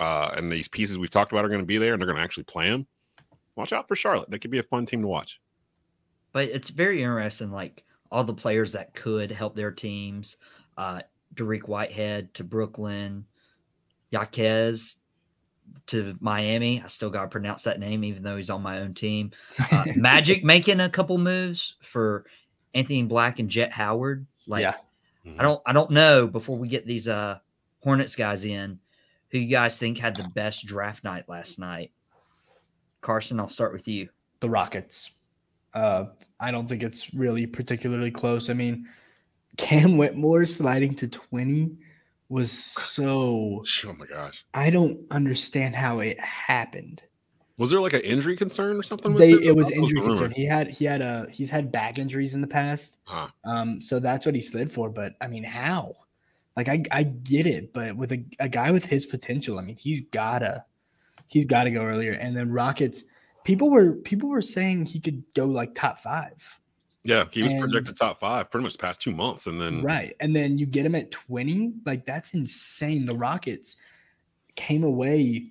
[0.00, 2.18] uh, and these pieces we've talked about are going to be there, and they're going
[2.18, 2.86] to actually play him,
[3.56, 4.30] watch out for Charlotte.
[4.30, 5.40] They could be a fun team to watch.
[6.32, 10.36] But it's very interesting, like all the players that could help their teams.
[10.76, 11.00] Uh
[11.34, 13.26] Dariq Whitehead to Brooklyn,
[14.10, 14.98] Yaquez
[15.86, 16.82] to Miami.
[16.82, 19.32] I still got to pronounce that name, even though he's on my own team.
[19.70, 22.24] Uh, Magic making a couple moves for
[22.74, 24.26] Anthony Black and Jett Howard.
[24.46, 24.74] Like, Yeah.
[25.38, 26.26] I don't, I don't know.
[26.26, 27.38] Before we get these uh
[27.80, 28.78] Hornets guys in,
[29.30, 31.92] who you guys think had the best draft night last night?
[33.00, 34.08] Carsen, I'll start with you.
[34.40, 35.18] the Rockets.
[35.74, 36.06] Uh,
[36.40, 38.50] I don't think it's really particularly close.
[38.50, 38.88] I mean,
[39.56, 41.76] Cam Whitmore sliding to 20
[42.28, 44.44] was so Oh my gosh.
[44.54, 47.02] I don't understand how it happened.
[47.56, 49.12] Was there like an injury concern or something?
[49.14, 49.48] with They it?
[49.48, 50.14] it was That injury the rumor.
[50.16, 50.30] concern.
[50.32, 52.98] He had he had a he's had back injuries in the past.
[53.04, 53.28] Huh.
[53.44, 54.90] Um, so that's what he slid for.
[54.90, 55.96] But I mean, how?
[56.58, 59.76] Like I I get it, but with a, a guy with his potential, I mean,
[59.76, 60.64] he's gotta
[61.28, 62.14] he's gotta go earlier.
[62.14, 63.04] And then Rockets,
[63.44, 66.58] people were people were saying he could go like top five.
[67.04, 69.82] Yeah, he was And- projected top five pretty much the past two months, and then
[69.82, 70.14] Right.
[70.18, 71.74] And then you get him at 20.
[71.86, 73.04] Like that's insane.
[73.04, 73.76] The Rockets
[74.56, 75.50] came away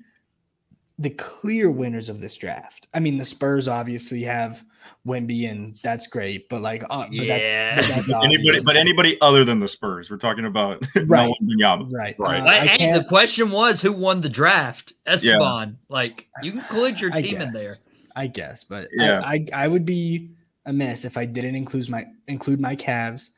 [0.99, 2.87] the clear winners of this draft.
[2.93, 4.63] I mean, the Spurs obviously have
[5.05, 6.49] Wemby, and that's great.
[6.49, 7.75] But like, uh, but Yeah.
[7.75, 11.27] that's, but that's anybody, but anybody other than the Spurs, we're talking about Right.
[11.27, 11.91] Noah Wembanyama.
[11.93, 12.39] right, Right.
[12.39, 14.93] Uh, But I hey, the question was who won the draft?
[15.05, 15.77] Esteban.
[15.89, 17.73] Like you can include your I team in there.
[18.15, 19.21] I guess, but Yeah.
[19.23, 20.31] I, I I would be
[20.65, 23.29] amiss if I didn't include my include my Cavs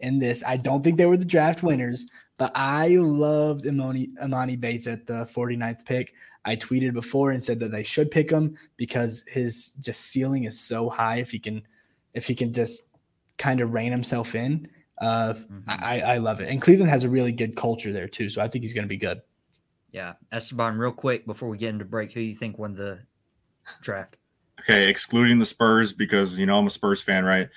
[0.00, 0.42] in this.
[0.44, 5.06] I don't think they were the draft winners, but I loved Emoni Emoni Bates at
[5.06, 6.14] the 49th pick.
[6.44, 10.58] I tweeted before and said that they should pick him because his just ceiling is
[10.58, 11.62] so high if he can
[12.12, 12.88] if he can just
[13.38, 14.68] kind of rein himself in.
[15.00, 15.34] Uh,
[15.66, 16.48] I, I love it.
[16.48, 18.28] And Cleveland has a really good culture there too.
[18.28, 19.22] So I think he's gonna be good.
[19.92, 20.14] Yeah.
[20.32, 23.00] Esteban, real quick before we get into break, who you think won the
[23.80, 24.16] draft?
[24.60, 27.48] Okay, excluding the Spurs because you know I'm a Spurs fan, right?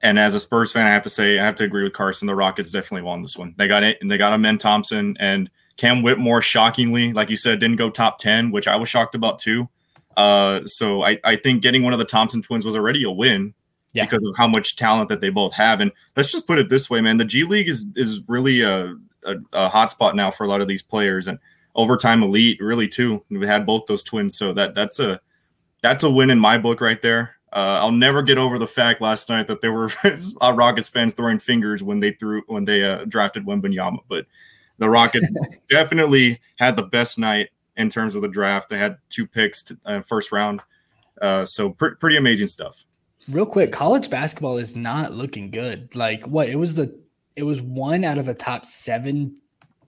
[0.00, 2.26] And as a Spurs fan, I have to say I have to agree with Carsen.
[2.26, 3.54] The Rockets definitely won this one.
[3.58, 6.40] They got it, and they got Amen Thompson and Cam Whitmore.
[6.42, 9.68] Shockingly, like you said, didn't go top ten, which I was shocked about too.
[10.16, 13.54] Uh, so I, I think getting one of the Thompson twins was already a win
[13.92, 14.04] Yeah.
[14.04, 15.80] because of how much talent that they both have.
[15.80, 18.94] And let's just put it this way, man: the G League is is really a,
[19.24, 21.38] a, a hot spot now for a lot of these players, and
[21.74, 23.24] overtime elite really too.
[23.30, 25.20] We had both those twins, so that that's a
[25.82, 27.34] that's a win in my book right there.
[27.52, 29.90] Uh, I'll never get over the fact last night that there were
[30.40, 34.26] uh, Rockets fans throwing fingers when they threw when they uh, drafted Wembanyama, but
[34.78, 35.26] the Rockets
[35.70, 38.68] definitely had the best night in terms of the draft.
[38.68, 40.60] They had two picks to, uh, first round,
[41.22, 42.84] uh, so pr- pretty amazing stuff.
[43.28, 45.94] Real quick, college basketball is not looking good.
[45.94, 46.98] Like what it was the
[47.34, 49.38] it was one out of the top seven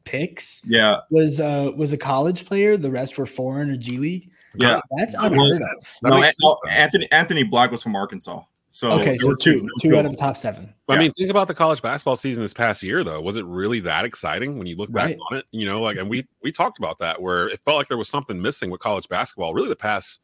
[0.04, 2.76] picks Yeah, was uh was a college player.
[2.76, 4.29] The rest were foreign or G League.
[4.56, 4.76] Yeah.
[4.78, 6.00] Oh, that's That unheard makes of.
[6.02, 8.42] That No, An- Anthony Anthony Black was from Arkansas.
[8.72, 10.72] So Okay, there so were two, two out of the top seven.
[10.88, 10.98] I Yeah.
[11.00, 13.20] mean, think about the college basketball season this past year, though.
[13.20, 15.18] Was it really that exciting when you look back Right.
[15.32, 15.46] on it?
[15.50, 18.08] You know, like, and we we talked about that where it felt like there was
[18.08, 19.54] something missing with college basketball.
[19.54, 20.20] Really, the past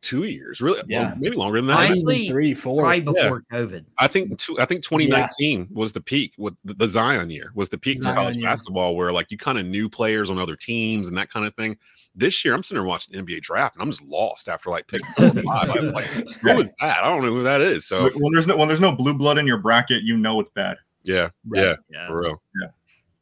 [0.00, 1.10] two years, really, Yeah.
[1.10, 1.78] well, maybe longer than that.
[1.78, 2.82] Honestly, three, four.
[2.82, 3.12] Right Yeah.
[3.12, 3.84] before COVID.
[3.98, 7.68] I think two, I think 2019 was the peak with the, the Zion year was
[7.68, 8.46] the peak for college year.
[8.46, 11.54] basketball where like you kind of knew players on other teams and that kind of
[11.54, 11.78] thing.
[12.14, 14.86] This year, I'm sitting there watching the NBA draft and I'm just lost after like
[14.86, 15.70] pick four or five.
[15.76, 16.04] I'm like,
[16.42, 17.02] who is that?
[17.02, 17.86] I don't know who that is.
[17.86, 20.50] So when there's no when there's no blue blood in your bracket, you know it's
[20.50, 20.76] bad.
[21.04, 21.62] yeah, Right.
[21.64, 22.06] yeah, Yeah.
[22.08, 22.42] for real.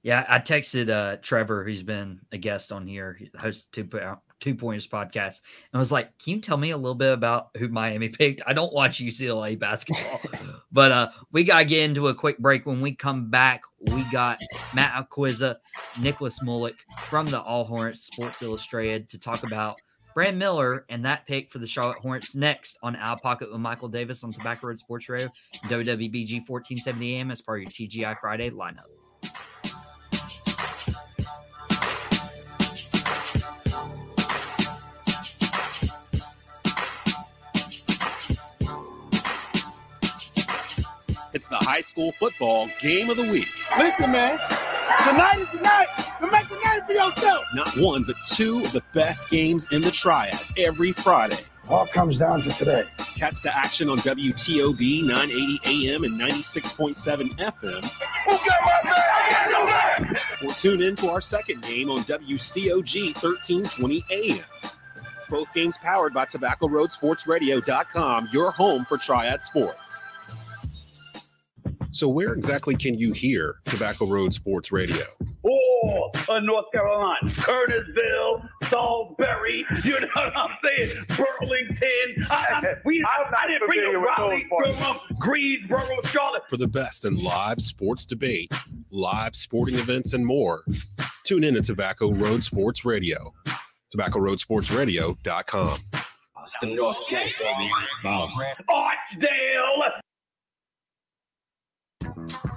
[0.03, 4.21] Yeah, I texted uh, Trevor, who's been a guest on here, he hosts two Po-
[4.41, 7.51] two pointers podcast, and I was like, "Can you tell me a little bit about
[7.57, 10.21] who Miami picked?" I don't watch UCLA basketball,
[10.73, 12.67] but uh, we gotta get into a quick break.
[12.67, 14.39] When we come back, we got
[14.75, 15.57] Matt Alquiza,
[16.01, 16.77] Nicolas Millnick
[17.09, 19.81] from the All Hornets Sports Illustrated to talk about
[20.15, 23.89] Brand Miller and that pick for the Charlotte Hornets next on Out Pocket with Michael
[23.89, 25.29] Davis on Tobacco Road Sports Radio,
[25.65, 29.00] WWBG 1470 AM as part of your TGI Friday lineup.
[41.33, 43.49] It's the high school football game of the week.
[43.79, 44.37] Listen, man.
[45.05, 45.87] Tonight is the night
[46.21, 47.45] to make a name for yourself.
[47.55, 51.39] Not one, but two of the best games in the triad every Friday.
[51.69, 52.83] All comes down to today.
[53.15, 57.85] Catch the action on WTOB 980 AM and 96.7 FM.
[58.25, 58.97] Who got my back?
[58.97, 60.43] I got your back.
[60.43, 64.45] Or tune in to our second game on WCOG 1320 AM.
[65.29, 70.03] Both games powered by Tobacco Road Sports Radio.com, your home for Triad Sports.
[71.93, 75.05] So where exactly can you hear Tobacco Road Sports Radio?
[75.45, 81.05] Oh, uh, North Carolina, Kernersville, Salisbury, you know what I'm saying?
[81.09, 82.27] Burlington.
[82.31, 86.43] I, I, we, I, I didn't bring you Raleigh, Durham, Greensboro, Charlotte.
[86.49, 88.53] For the best in live sports debate,
[88.91, 90.65] live sporting events, and more,
[91.25, 93.33] tune in to Tobacco Road Sports Radio.
[93.95, 95.81] TobaccoRoadSportsRadio.com.
[96.63, 97.71] The North Cape, baby.
[98.05, 100.01] Archdale.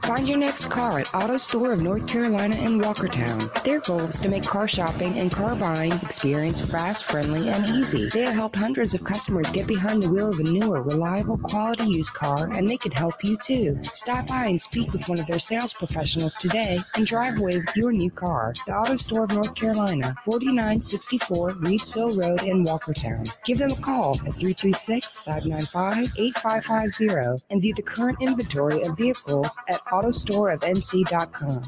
[0.03, 3.63] Find your next car at Auto Store of North Carolina in Walkertown.
[3.63, 8.09] Their goal is to make car shopping and car buying experience fast, friendly, and easy.
[8.09, 11.85] They have helped hundreds of customers get behind the wheel of a newer, reliable, quality
[11.85, 13.81] used car, and they could help you too.
[13.83, 17.75] Stop by and speak with one of their sales professionals today and drive away with
[17.77, 18.53] your new car.
[18.67, 23.33] The Auto Store of North Carolina, 4964 Reidsville Road in Walkertown.
[23.45, 29.57] Give them a call at 336 595 8550 and view the current inventory of vehicles
[29.69, 31.61] at autostoreofnc.com.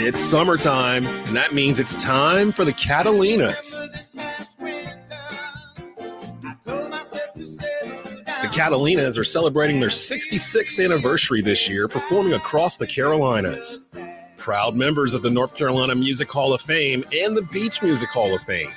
[0.00, 4.12] It's summertime, and that means it's time for the Catalinas.
[8.42, 13.90] The Catalinas are celebrating their 66th anniversary this year, performing across the Carolinas.
[14.36, 18.34] Proud members of the North Carolina Music Hall of Fame and the Beach Music Hall
[18.34, 18.70] of Fame.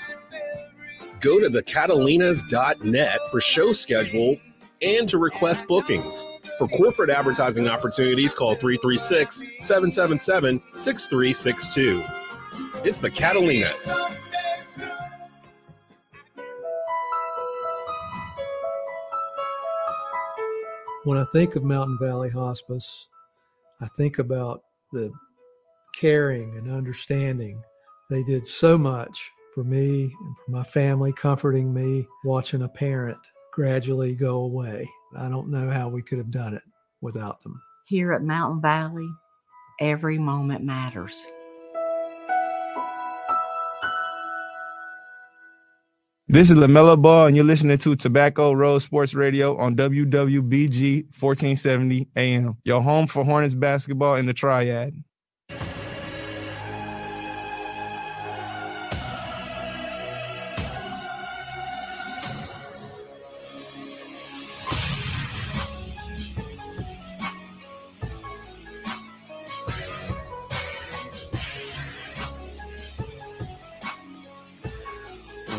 [1.21, 4.37] Go to thecatalinas.net for show schedule
[4.81, 6.25] and to request bookings.
[6.57, 12.03] For corporate advertising opportunities, call 336 777 6362.
[12.83, 13.95] It's the Catalinas.
[21.03, 23.09] When I think of Mountain Valley Hospice,
[23.79, 25.11] I think about the
[25.95, 27.61] caring and understanding.
[28.09, 33.17] They did so much for me and for my family, comforting me, watching a parent
[33.51, 34.89] gradually go away.
[35.17, 36.63] I don't know how we could have done it
[37.01, 37.61] without them.
[37.85, 39.09] Here at Mountain Valley,
[39.79, 41.21] every moment matters.
[46.27, 52.07] This is LaMelo Ball, and you're listening to Tobacco Road Sports Radio on WWBG 1470
[52.15, 54.95] AM, your home for Hornets basketball in the Triad.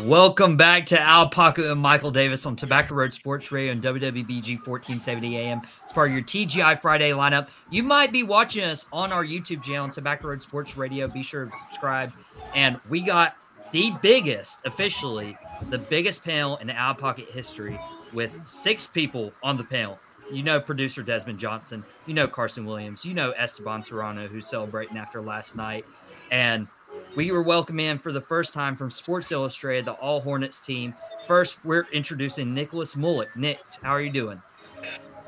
[0.05, 4.57] Welcome back to Al Paco and Michael Davis on Tobacco Road Sports Radio and WWBG
[4.57, 5.61] 1470 AM.
[5.81, 7.47] It's part of your TGI Friday lineup.
[7.69, 11.07] You might be watching us on our YouTube channel, Tobacco Road Sports Radio.
[11.07, 12.11] Be sure to subscribe.
[12.53, 13.37] And we got
[13.71, 15.37] the biggest, officially,
[15.69, 16.95] the biggest panel in Al
[17.31, 17.79] history
[18.11, 19.99] with six people on the panel.
[20.29, 21.81] You know producer Desmond Johnson.
[22.07, 23.05] You know Carsen Williams.
[23.05, 25.85] You know Esteban Serrano, who's celebrating after last night.
[26.29, 26.67] And
[27.15, 30.93] we were welcoming in for the first time from Sports Illustrated, the All Hornets team.
[31.27, 33.35] First, we're introducing Nicolas Millnick.
[33.35, 34.41] Nick, how are you doing?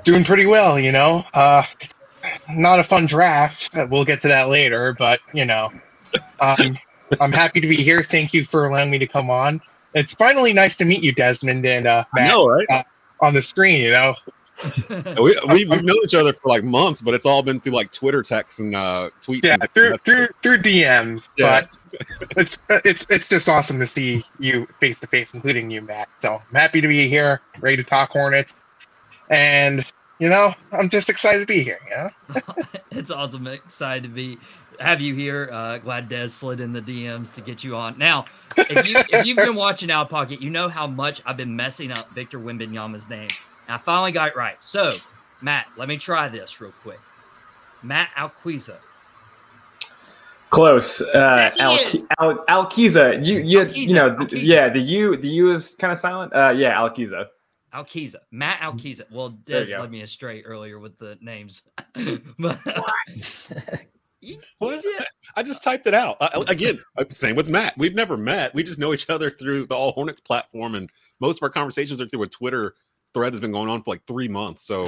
[0.03, 1.23] Doing pretty well, you know.
[1.33, 1.63] Uh,
[2.49, 3.69] not a fun draft.
[3.89, 5.71] We'll get to that later, but you know,
[6.39, 6.77] um,
[7.19, 8.01] I'm happy to be here.
[8.01, 9.61] Thank you for allowing me to come on.
[9.93, 12.67] It's finally nice to meet you, Desmond and uh, Matt, know, right?
[12.69, 12.83] uh,
[13.21, 13.81] on the screen.
[13.81, 14.15] You know,
[14.89, 18.21] we, we've known each other for like months, but it's all been through like Twitter
[18.21, 19.43] texts and uh, tweets.
[19.43, 21.29] yeah, and through through through DMs.
[21.37, 21.67] Yeah.
[21.91, 26.09] But it's it's it's just awesome to see you face to face, including you, Matt.
[26.21, 28.53] So I'm happy to be here, ready to talk Hornets,
[29.29, 29.85] and
[30.19, 31.79] you know, I'm just excited to be here.
[31.89, 32.41] You know.
[32.91, 33.47] it's awesome.
[33.47, 34.37] Excited to be
[34.79, 35.49] have you here.
[35.51, 37.97] Uh, glad Des slid in the DMs to get you on.
[37.97, 38.25] Now,
[38.57, 41.91] if you if you've been watching Out Pocket, you know how much I've been messing
[41.91, 43.27] up Victor Wembanyama's name.
[43.67, 44.57] And I finally got it right.
[44.63, 44.89] So,
[45.41, 46.99] Matt, let me try this real quick.
[47.83, 48.77] Matt Alquiza.
[50.49, 51.01] Close.
[51.01, 51.79] Uh, Al,
[52.19, 53.25] Al, Alkiza.
[53.25, 56.33] You you you know the, yeah the U the U is kind of silent.
[56.33, 57.27] Uh, yeah, Alquiza.
[57.73, 58.15] Alquiza.
[58.31, 59.01] Matt Alquiza.
[59.11, 59.81] Well, There you Des go.
[59.81, 61.63] led me astray earlier with the names.
[62.39, 62.57] but
[64.59, 64.83] What?
[65.35, 66.17] I just typed it out.
[66.19, 66.79] Uh, again,
[67.11, 67.77] same with Matt.
[67.77, 68.53] We've never met.
[68.55, 71.99] We just know each other through the All Hornets platform, and most of our conversations
[72.01, 72.75] are through a Twitter
[73.15, 74.63] thread that's been going on for like three months.
[74.63, 74.87] So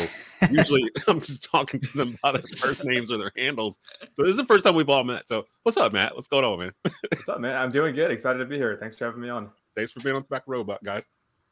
[0.51, 3.79] usually I'm just talking to them about their first names or their handles.
[4.15, 5.27] But this is the first time we've all met.
[5.27, 6.13] So what's up, Matt?
[6.13, 6.71] What's going on, man?
[7.15, 7.55] What's up, man?
[7.55, 8.11] I'm doing good.
[8.11, 8.77] Excited to be here.
[8.79, 9.49] Thanks for having me on.
[9.75, 11.05] Thanks for being on the back row, guys.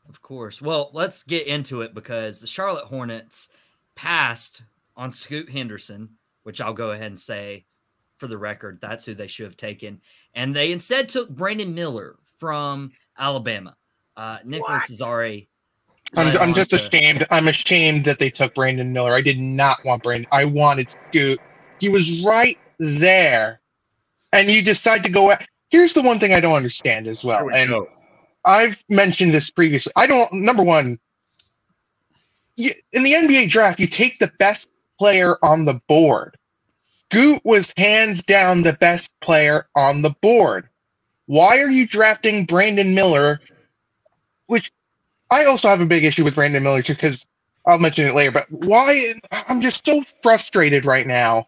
[0.09, 0.61] Of course.
[0.61, 3.47] Well, let's get into it because the Charlotte Hornets
[3.95, 4.61] passed
[4.97, 6.09] on Scoot Henderson,
[6.43, 7.65] which I'll go ahead and say
[8.17, 10.01] for the record, that's who they should have taken.
[10.33, 13.77] And they instead took Brandon Miller from Alabama.
[14.17, 15.47] Uh, Nicholas Cesare.
[16.15, 17.25] I'm, I'm just to- ashamed.
[17.31, 19.13] I'm ashamed that they took Brandon Miller.
[19.13, 20.27] I did not want Brandon.
[20.31, 21.39] I wanted Scoot.
[21.79, 23.61] He was right there,
[24.33, 25.31] and you decide to go.
[25.31, 27.71] at- Here's the one thing I don't understand as well, and
[28.45, 29.93] I've mentioned this previously.
[29.95, 30.31] I don't.
[30.33, 30.99] Number one,
[32.55, 36.37] you, in the NBA draft, you take the best player on the board.
[37.11, 40.69] Scoot was hands down the best player on the board.
[41.27, 43.41] Why are you drafting Brandon Miller,
[44.47, 44.71] which
[45.31, 47.25] I also have a big issue with Brandon Miller too, because
[47.65, 48.31] I'll mention it later.
[48.31, 49.15] But why?
[49.31, 51.47] I'm just so frustrated right now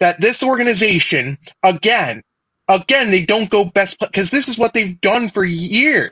[0.00, 2.22] that this organization, again,
[2.68, 6.10] again, they don't go best because this is what they've done for years.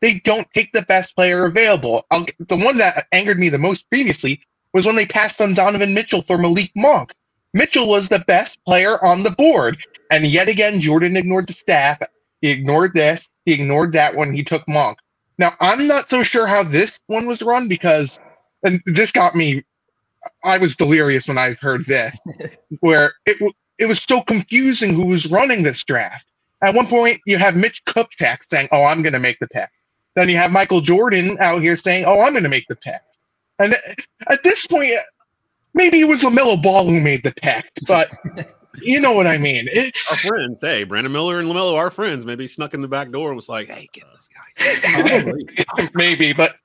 [0.00, 2.06] They don't take the best player available.
[2.10, 4.40] I'll, the one that angered me the most previously
[4.72, 7.12] was when they passed on Donovan Mitchell for Malik Monk.
[7.52, 12.00] Mitchell was the best player on the board, and yet again, Jordan ignored the staff.
[12.40, 13.28] He ignored this.
[13.44, 14.98] He ignored that when he took Monk.
[15.40, 18.20] Now, I'm not so sure how this one was run because,
[18.62, 19.64] and this got me.
[20.44, 22.20] I was delirious when I heard this,
[22.80, 23.38] where it
[23.78, 26.26] it was so confusing who was running this draft.
[26.62, 29.70] At one point, you have Mitch Kupchak saying, "Oh, I'm going to make the pick."
[30.14, 33.00] Then you have Michael Jordan out here saying, "Oh, I'm going to make the pick."
[33.58, 33.78] And uh,
[34.28, 35.00] at this point, uh,
[35.72, 38.14] maybe it was Lamelo Ball who made the pick, but
[38.74, 39.68] you know what I mean.
[39.72, 40.60] It's our friends.
[40.60, 42.24] Hey, Brandon Miller and Lamelo are friends.
[42.24, 46.32] Maybe he snuck in the back door and was like, "Hey, get this guy." maybe,
[46.32, 46.56] but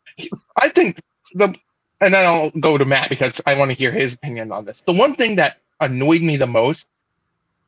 [0.58, 1.01] I think
[1.34, 1.56] the
[2.01, 4.82] and then I'll go to Matt because I want to hear his opinion on this.
[4.82, 6.88] The one thing that annoyed me the most,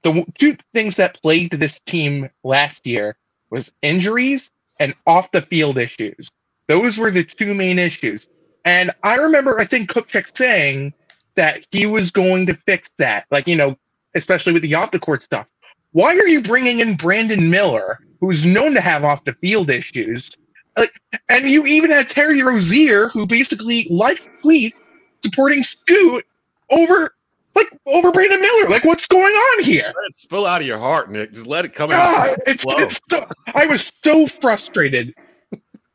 [0.04, 3.18] the two things that plagued this team last year
[3.50, 6.30] was injuries and off the field issues.
[6.68, 8.28] Those were the two main issues.
[8.66, 10.94] And I remember I think Kupchak saying
[11.36, 13.26] that he was going to fix that.
[13.32, 13.78] Like, you know,
[14.16, 15.50] especially with the off the court stuff.
[15.92, 20.32] Why are you bringing in Brandon Miller, who's known to have off the field issues?
[20.78, 20.94] Like,
[21.30, 24.80] and you even had Terry Rozier, who basically liked tweets
[25.24, 26.26] supporting Scoot
[26.70, 27.12] over
[27.56, 28.70] like over Brandon Miller.
[28.70, 29.86] Like, what's going on here?
[29.86, 31.34] Let it spill out of your heart, Nick.
[31.34, 32.38] Just let it come out.
[32.46, 35.16] it's, it's so, I was so frustrated.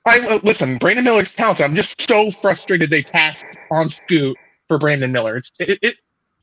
[0.04, 1.64] I uh, listen, Brandon Miller's talented.
[1.64, 4.36] I'm just so frustrated they passed on Scoot
[4.66, 5.36] for Brandon Miller.
[5.36, 5.96] It's it, it,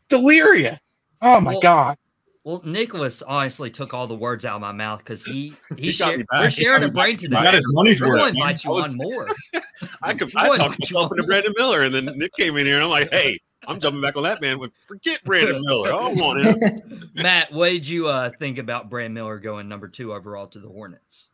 [0.08, 0.80] delirious.
[1.22, 1.98] Oh my Well, god.
[2.46, 5.92] Well, Nicolas honestly took all the words out of my mouth because he he, He
[5.92, 7.38] shared, me we're He sharing got a brain today.
[7.38, 8.12] He got his money's worth.
[8.20, 9.28] going to invite you I on more.
[10.02, 12.66] I could We're I to talked myself into Brandon Miller, and then Nick came in
[12.66, 14.58] here, and I'm like, "Hey, I'm jumping back on that man.
[14.58, 15.94] With forget Brandon Miller.
[15.94, 19.88] I don't want him." Matt, what did you uh, think about Brand Miller going number
[19.90, 21.30] two overall to the Hornets?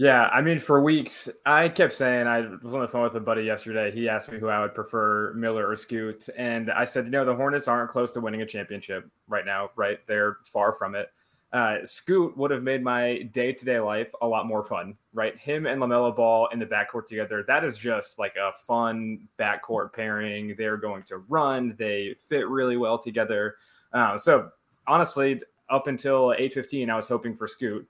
[0.00, 3.20] Yeah, I mean, for weeks, I kept saying I was on the phone with a
[3.20, 3.90] buddy yesterday.
[3.90, 7.26] He asked me who I would prefer, Miller or Scoot, and I said, you know,
[7.26, 9.72] the Hornets aren't close to winning a championship right now.
[9.76, 11.12] Right, they're far from it.
[11.52, 14.96] Uh, Scoot would have made my day to day life a lot more fun.
[15.12, 17.44] Right, him and Lamelo Ball in the backcourt together.
[17.46, 20.54] That is just like a fun backcourt pairing.
[20.56, 21.76] They're going to run.
[21.78, 23.56] They fit really well together.
[23.92, 24.48] Uh, so
[24.86, 27.86] honestly, up until eight fifteen, I was hoping for Scoot.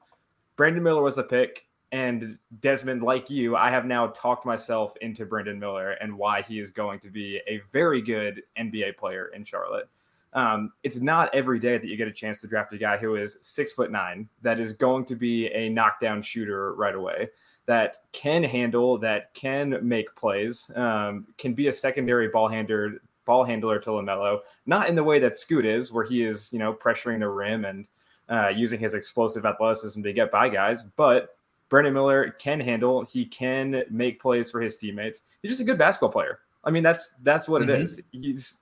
[0.56, 1.68] Brandon Miller was a pick.
[1.92, 6.60] And Desmond, like you, I have now talked myself into Brandon Miller and why he
[6.60, 9.88] is going to be a very good NBA player in Charlotte.
[10.32, 13.16] Um, it's not every day that you get a chance to draft a guy who
[13.16, 17.30] is six foot nine, that is going to be a knockdown shooter right away,
[17.66, 23.42] that can handle, that can make plays, um, can be a secondary ball handler, ball
[23.42, 26.72] handler to Lamelo, not in the way that Scoot is, where he is, you know,
[26.72, 27.86] pressuring the rim and
[28.28, 31.36] uh, using his explosive athleticism to get by guys, but
[31.70, 33.02] Brandon Miller can handle.
[33.04, 35.22] He can make plays for his teammates.
[35.40, 36.40] He's just a good basketball player.
[36.64, 37.68] I mean, that's that's what Mhm.
[37.70, 38.02] it is.
[38.12, 38.58] He's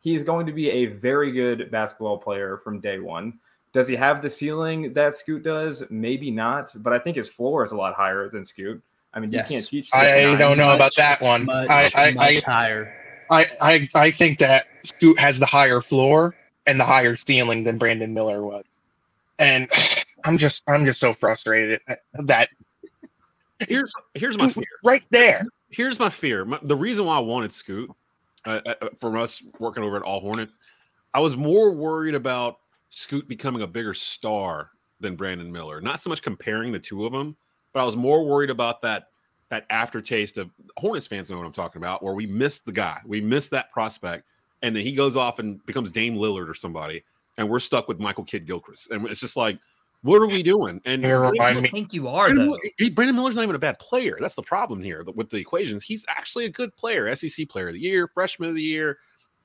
[0.00, 3.38] he's going to be a very good basketball player from day one.
[3.72, 5.84] Does he have the ceiling that Scoot does?
[5.90, 8.80] Maybe not, but I think his floor is a lot higher than Scoot.
[9.14, 9.50] I mean, Yes.
[9.50, 9.90] you can't teach.
[9.92, 10.38] I 6'9".
[10.38, 11.44] don't know about that one.
[11.44, 12.94] much, I, I, much I, higher.
[13.30, 16.34] I, I, I think that Scoot has the higher floor
[16.66, 18.64] and the higher ceiling than Brandon Miller was,
[19.38, 19.68] and
[20.24, 21.80] I'm just I'm just so frustrated
[22.14, 22.48] that
[23.68, 24.64] Here's here's my fear.
[24.84, 25.42] right there.
[25.68, 26.44] Here's my fear.
[26.44, 27.90] My, the reason why I wanted Scoot
[28.46, 30.58] uh, uh, from us working over at All Hornets,
[31.14, 32.58] I was more worried about
[32.88, 35.80] Scoot becoming a bigger star than Brandon Miller.
[35.80, 37.36] Not so much comparing the two of them,
[37.72, 39.08] but I was more worried about that
[39.50, 42.98] that aftertaste of Hornets fans know what I'm talking about, where we missed the guy,
[43.04, 44.24] we missed that prospect,
[44.62, 47.02] and then he goes off and becomes Dame Lillard or somebody,
[47.36, 49.58] and we're stuck with Michael Kidd Gilchrist, and it's just like,
[50.02, 50.80] what are we doing?
[50.84, 51.68] And You remind I me.
[51.68, 52.58] think you are Brandon, though.
[52.78, 54.16] Miller, Brandon Miller's not even a bad player.
[54.18, 55.82] That's the problem here with the equations.
[55.82, 57.14] He's actually a good player.
[57.14, 58.98] SEC Player of the Year, Freshman of the Year,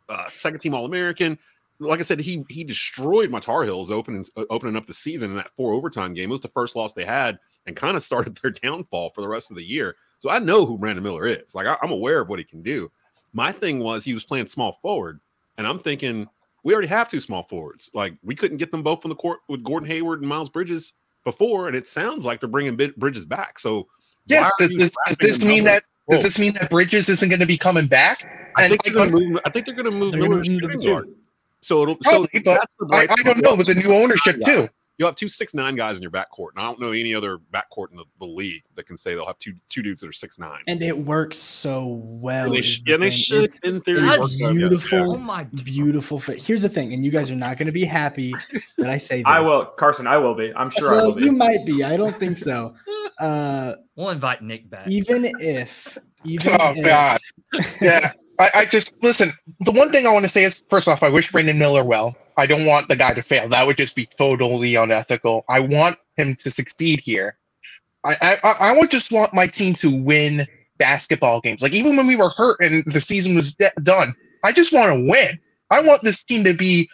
[0.09, 1.37] uh, Second Team All American.
[1.79, 5.31] Like I said, he he destroyed my Tar Heels opening uh, opening up the season
[5.31, 6.29] in that four overtime game.
[6.29, 9.27] It was the first loss they had, and kind of started their downfall for the
[9.27, 9.97] rest of the year.
[10.19, 11.53] So I know who Brandon Miller is.
[11.53, 12.89] Like I, I'm aware of what he can do.
[13.33, 15.19] My thing was he was playing small forward,
[15.57, 16.29] and I'm thinking
[16.65, 17.89] we already have two small forwards.
[17.93, 20.93] Like we couldn't get them both from the court with Gordon Hayward and Miles Bridges
[21.23, 23.59] before, and it sounds like they're bringing Bridges back.
[23.59, 23.87] So
[24.25, 27.45] Yeah, does this, does this mean that does this mean that Bridges isn't going to
[27.45, 28.25] be coming back?
[28.57, 29.39] I And think they're going to move.
[29.45, 31.15] I think they're going to move They're Miller gonna the two.
[31.61, 31.95] So it'll.
[31.97, 34.67] Probably, so but that's the I, I don't know with the new ownership too.
[34.97, 37.37] You'll have two six nine guys in your backcourt, and I don't know any other
[37.51, 40.13] backcourt in the, the league that can say they'll have two two dudes that are
[40.13, 40.61] six nine.
[40.67, 42.45] And it works so well.
[42.45, 44.51] And they is sh- the yeah, they should, It's- in theory, it's work out, yeah.
[44.53, 46.41] beautiful, Oh my beautiful fit.
[46.41, 48.33] Here's the thing, and you guys are not going to be happy
[48.77, 49.23] that I say this.
[49.27, 50.07] I will, Carsen.
[50.07, 50.53] I will be.
[50.55, 51.23] I'm sure I will be.
[51.25, 51.83] you might be.
[51.83, 52.73] I don't think so.
[53.17, 54.89] Uh, We'll invite Nick back.
[54.89, 57.17] even if, even Oh if, God.
[57.81, 58.11] Yeah.
[58.39, 59.31] I, I just listen.
[59.61, 62.13] The one thing I want to say is, first off, I wish Brandon Miller well.
[62.37, 63.47] I don't want the guy to fail.
[63.49, 65.45] That would just be totally unethical.
[65.49, 67.37] I want him to succeed here.
[68.03, 71.61] I I, I I would just want my team to win basketball games.
[71.61, 74.13] Like even when we were hurt and the season was de- done,
[74.43, 75.39] I just want to win.
[75.71, 76.89] I want this team to be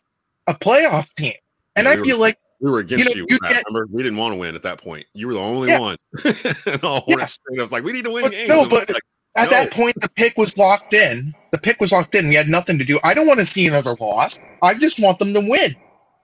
[0.47, 1.33] a playoff team.
[1.75, 3.25] And Yeah, I we feel were- like We were against know, you.
[3.29, 5.05] you get- remember, we didn't want to win at that point.
[5.13, 5.79] You were the only Yeah.
[5.79, 5.97] one.
[6.65, 8.49] and all straight up was like, we need to win But games.
[8.49, 9.01] no, but like,
[9.35, 9.49] At no.
[9.51, 11.33] that point, the pick was locked in.
[11.51, 12.29] The pick was locked in.
[12.29, 12.99] We had nothing to do.
[13.03, 14.39] I don't want to see another loss.
[14.61, 15.75] I just want them to win.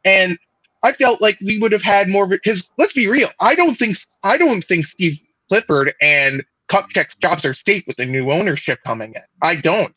[0.06, 0.38] And
[0.84, 3.30] I felt like we would have had more of it because let's be real.
[3.40, 5.20] I don't think I don't think Steve
[5.50, 9.22] Clifford and Kupchak's jobs are safe with the new ownership coming in.
[9.42, 9.94] I don't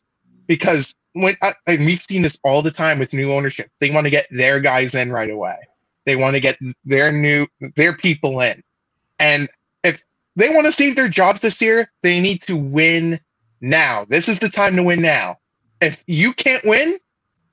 [0.47, 4.07] because when I, and we've seen this all the time with new ownership, they want
[4.07, 5.57] to get their guys in right away.
[6.07, 8.63] They want to get their new their people in,
[9.19, 9.49] and
[9.85, 10.03] if
[10.37, 13.21] they want to save their jobs this year, they need to win
[13.61, 14.05] now.
[14.09, 15.39] This is the time to win now.
[15.81, 16.99] If you can't win,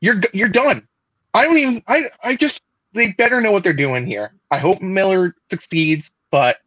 [0.01, 0.88] you're you're done.
[1.34, 1.84] I don't even.
[1.88, 2.62] I I just
[2.93, 4.34] they better know what they're doing here.
[4.51, 6.58] I hope Miller succeeds, but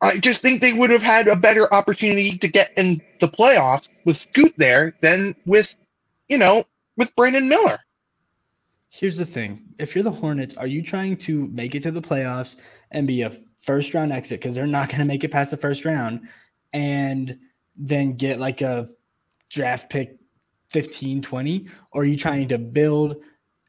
[0.00, 3.88] I just think they would have had a better opportunity to get in the playoffs
[4.04, 5.74] with Scoot there than with,
[6.28, 6.64] you know,
[6.96, 7.78] with Brandon Miller.
[8.90, 12.02] Here's the thing: if you're the Hornets, are you trying to make it to the
[12.02, 12.56] playoffs
[12.90, 13.32] and be a
[13.62, 16.28] first round exit because they're not going to make it past the first round,
[16.72, 17.38] and
[17.76, 18.88] then get like a
[19.50, 20.18] draft pick
[20.70, 21.66] 15, 20?
[21.92, 23.16] Or are you trying to build?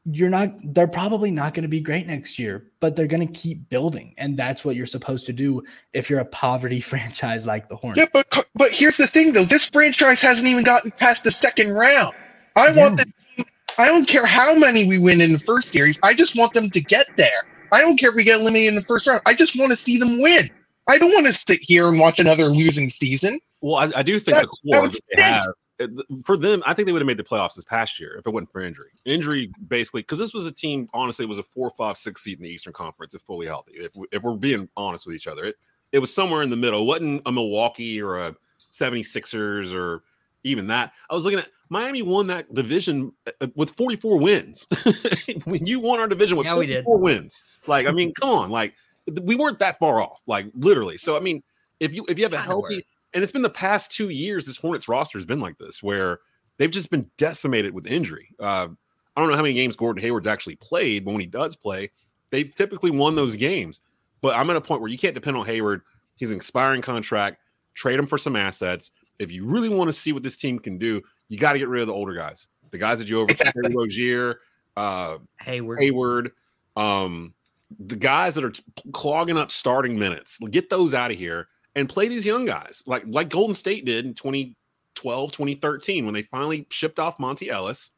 [0.04, 0.50] You're not.
[0.62, 4.14] They're probably not going to be great next year, but they're going to keep building,
[4.18, 8.08] and that's what you're supposed to do if you're a poverty franchise like the Hornets.
[8.14, 11.72] Yeah, but but here's the thing though: this franchise hasn't even gotten past the second
[11.72, 12.14] round.
[12.54, 13.46] I want this team.
[13.78, 15.98] I don't care how many we win in the first series.
[16.04, 17.44] I just want them to get there.
[17.72, 19.20] I don't care if we get eliminated in the first round.
[19.26, 20.50] I just want to see them win.
[20.88, 23.40] I don't want to sit here and watch another losing season.
[23.60, 25.88] Well, I, I do think That- the core would that they have uh,
[26.24, 28.30] for them, I think they would have made the playoffs this past year if it
[28.30, 28.88] wasn't for injury.
[29.04, 30.88] Injury basically because this was a team.
[30.94, 33.72] Honestly, it was a four, five, six seed in the Eastern Conference if fully healthy.
[33.72, 35.56] If, we- if we're being honest with each other, it
[35.92, 36.82] it was somewhere in the middle.
[36.82, 38.34] It wasn't a Milwaukee or a
[38.72, 40.02] 76ers or
[40.44, 40.92] even that.
[41.10, 44.66] I was looking at Miami won that division uh, with 44 wins.
[45.44, 46.84] when you won our division with Yeah, we did.
[46.84, 48.78] 44 wins, like I mean, come on, like th-
[49.22, 50.96] we weren't that far off, like literally.
[50.96, 51.42] So I mean,
[51.80, 52.84] if you if you have a healthy,
[53.14, 56.20] and it's been the past two years, this Hornets roster has been like this, where
[56.58, 58.28] they've just been decimated with injury.
[58.40, 58.68] Uh,
[59.16, 61.90] I don't know how many games Gordon Hayward's actually played, but when he does play,
[62.30, 63.80] they've typically won those games.
[64.20, 65.82] But I'm at a point where you can't depend on Hayward.
[66.16, 67.38] He's an expiring contract.
[67.74, 68.92] Trade him for some assets.
[69.18, 71.68] If you really want to see what this team can do, you got to get
[71.68, 73.74] rid of the older guys, the guys that you over Exactly.
[73.74, 74.40] Rozier,
[74.76, 75.80] uh, Hayward.
[75.80, 76.32] Hayward,
[76.76, 77.34] um,
[77.78, 78.52] the guys that are
[78.92, 80.38] clogging up starting minutes.
[80.50, 84.04] Get those out of here and play these young guys like like Golden State did
[84.04, 87.90] in 2012, 2013 when they finally shipped off Monty Ellis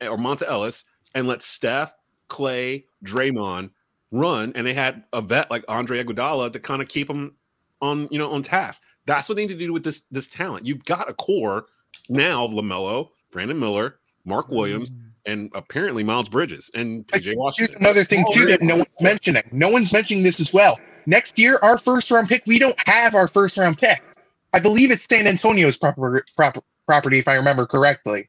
[0.00, 1.94] eh, or Monta Ellis and let Steph,
[2.28, 3.70] Clay, Draymond
[4.10, 7.34] run, and they had a vet like Andre Iguodala to kind of keep them
[7.80, 8.82] on you know on task.
[9.06, 10.66] That's what they need to do with this this talent.
[10.66, 11.66] You've got a core
[12.08, 15.07] now of Lamelo, Brandon Miller, Mark Williams, mm.
[15.28, 19.42] And apparently Miles Bridges and PJ Here's another thing oh, too that no one's mentioning.
[19.52, 20.80] No one's mentioning this as well.
[21.06, 24.02] Next year, our first round pick, we don't have our first round pick.
[24.52, 28.28] I believe it's San Antonio's proper, proper property, if I remember correctly.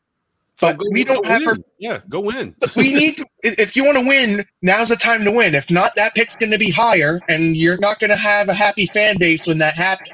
[0.59, 2.53] But go- we don't go have our yeah, go win.
[2.75, 5.55] we need to, if you want to win, now's the time to win.
[5.55, 8.53] If not, that pick's going to be higher, and you're not going to have a
[8.53, 10.09] happy fan base when that happens.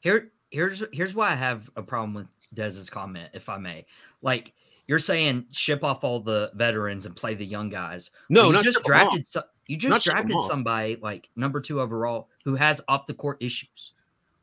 [0.00, 3.84] Here, here's here's why I have a problem with Dez's comment, if I may.
[4.22, 4.54] Like
[4.86, 8.10] you're saying, ship off all the veterans and play the young guys.
[8.28, 9.00] No, Well, you not just ship 'em off.
[9.10, 9.26] drafted.
[9.26, 13.14] So, you just ship 'em drafted somebody like number two overall who has off the
[13.14, 13.92] court issues,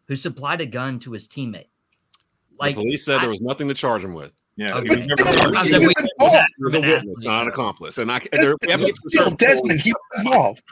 [0.07, 1.67] who supplied a gun to his teammate.
[2.59, 4.31] Like the police said I- there was nothing to charge him with.
[4.57, 4.89] Yeah, Okay.
[4.89, 7.97] He was never- Sometimes we- He was a witness, not an accomplice.
[7.97, 9.39] And I there, we have to get to a Still, certain point.
[9.39, 10.63] Desmond, he was involved.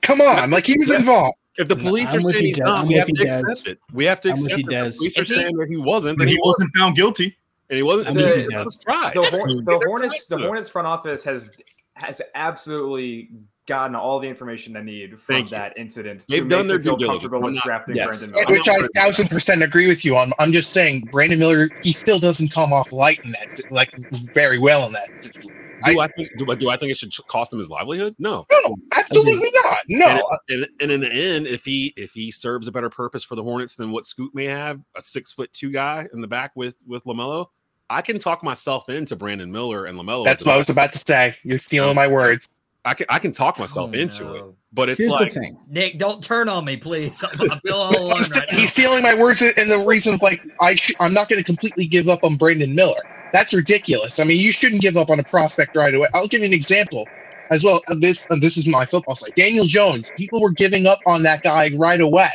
[0.00, 1.36] Come on, like he was involved.
[1.58, 3.40] If the police I'm are saying he's not, we have you, to Des.
[3.40, 3.78] accept it.
[3.92, 4.70] We have to I'm with accept you, it.
[4.70, 4.96] The Des.
[4.96, 7.36] police are If he- saying that he wasn't, But he he wasn't, wasn't found guilty.
[7.70, 8.08] And he wasn't.
[8.08, 8.90] I'm then with you, That's Des.
[8.90, 9.14] right.
[9.14, 10.38] the, Hor- the Hornets the.
[10.38, 11.50] Hornets front office has
[11.94, 13.30] has absolutely
[13.66, 15.58] gotten all the information they need from Thank you.
[15.58, 16.24] that incident.
[16.28, 18.26] They've to done make their them feel due comfortable I'm with not- drafting Yes.
[18.26, 18.58] Brandon Miller.
[18.58, 20.32] Which I thousand percent agree with you on.
[20.38, 23.90] I'm just saying, Brandon Miller, he still doesn't come off light in that, like
[24.32, 25.08] very well in that.
[25.22, 25.52] situation.
[25.84, 28.14] do I, think do, I- do I think it should cost him his livelihood?
[28.18, 29.78] No, no, absolutely not.
[29.88, 33.22] No, And, and, and in the end, if he if he serves a better purpose
[33.22, 36.26] for the Hornets than what Scoot may have, a six foot two guy in the
[36.26, 37.46] back with with Lamelo,
[37.90, 40.24] I can talk myself into Brandon Miller and Lamelo.
[40.24, 41.34] That's what I was about to say.
[41.42, 42.48] You're stealing my words.
[42.84, 45.58] I can I can talk myself oh, into it, but it's Here's like the thing.
[45.68, 47.22] Nick, don't turn on me, please.
[47.22, 48.58] I'm, I feel all alone I'm st- now.
[48.58, 51.86] He's stealing my words, and the reason, like, I sh- I'm not going to completely
[51.86, 53.02] give up on Brandon Miller.
[53.32, 54.18] That's ridiculous.
[54.18, 56.08] I mean, you shouldn't give up on a prospect right away.
[56.14, 57.06] I'll give you an example
[57.50, 57.82] as well.
[57.98, 59.34] This this is my football side.
[59.34, 60.10] Daniel Jones.
[60.16, 62.30] People were giving up on that guy right away.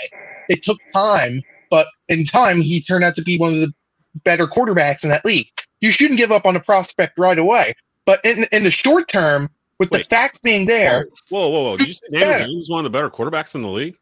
[0.49, 1.41] It took time,
[1.71, 3.73] but in time, he turned out to be one of the
[4.23, 5.47] better quarterbacks in that league.
[5.81, 7.75] You shouldn't give up on a prospect right away.
[8.05, 9.49] But in in the short term,
[9.79, 11.77] with the facts being there, whoa whoa whoa!
[11.77, 12.43] Did you say Daniel better.
[12.45, 13.97] Jones is one of the better quarterbacks in the league?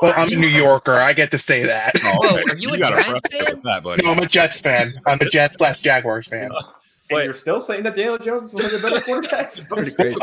[0.00, 0.94] well, I'm a New Yorker.
[0.94, 1.92] I get to say that.
[2.02, 2.60] Oh, okay.
[2.60, 4.02] you got to preface it with that, buddy.
[4.02, 4.94] No, I'm a Jets fan.
[5.06, 6.50] I'm a Jets slash Jaguars fan.
[7.10, 9.66] And you're still saying that Daniel Jones is one of the better quarterbacks?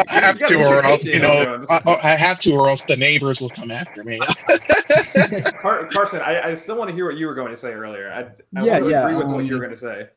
[0.09, 3.41] I have to, or else you know, I, I have to, or else the neighbors
[3.41, 4.19] will come after me.
[5.61, 8.09] Car- Carsen, I, I still want to hear what you were going to say earlier.
[8.09, 8.21] I,
[8.59, 10.07] I Yeah, yeah, agree with what you were um, going to say.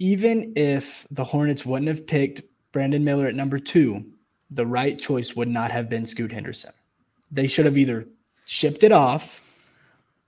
[0.00, 4.04] Even if the Hornets wouldn't have picked Brandon Miller at number two,
[4.50, 6.72] the right choice would not have been Scoot Henderson.
[7.30, 8.08] They should have either
[8.46, 9.42] shipped it off.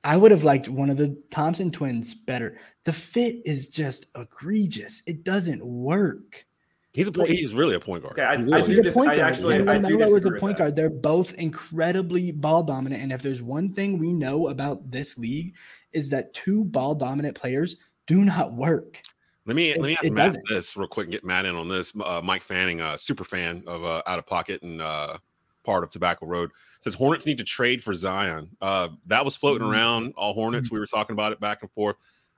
[0.02, 2.56] I would have liked one of the Thompson twins better.
[2.84, 5.02] The fit is just egregious.
[5.06, 6.46] It doesn't work.
[6.92, 7.28] He's a point.
[7.28, 8.14] He's really a point guard.
[8.18, 8.86] Okay, I- He really He's is.
[8.86, 9.20] a point guard.
[9.20, 10.74] I actually- and I do Lamelo is a point guard.
[10.74, 13.02] They're both incredibly ball dominant.
[13.02, 15.54] And if there's one thing we know about this league,
[15.92, 17.76] is that two ball dominant players
[18.06, 19.00] do not work.
[19.46, 20.44] Let me It- let me ask Matt doesn't.
[20.48, 21.92] this real quick and get Matt in on this.
[22.02, 25.18] Uh, Mike Fanning, uh, super fan of uh, Out of Pocket and uh,
[25.64, 26.50] part of Tobacco Road,
[26.80, 28.50] says Hornets need to trade for Zion.
[28.60, 29.74] Uh, that was floating Mm-hmm.
[29.74, 30.70] around all Hornets.
[30.70, 31.96] We were talking about it back and forth.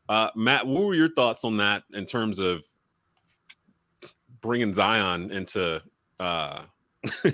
[0.08, 2.64] Uh, Matt, what were your thoughts on that in terms of
[4.40, 5.82] bringing Zion into?
[6.18, 6.62] Uh,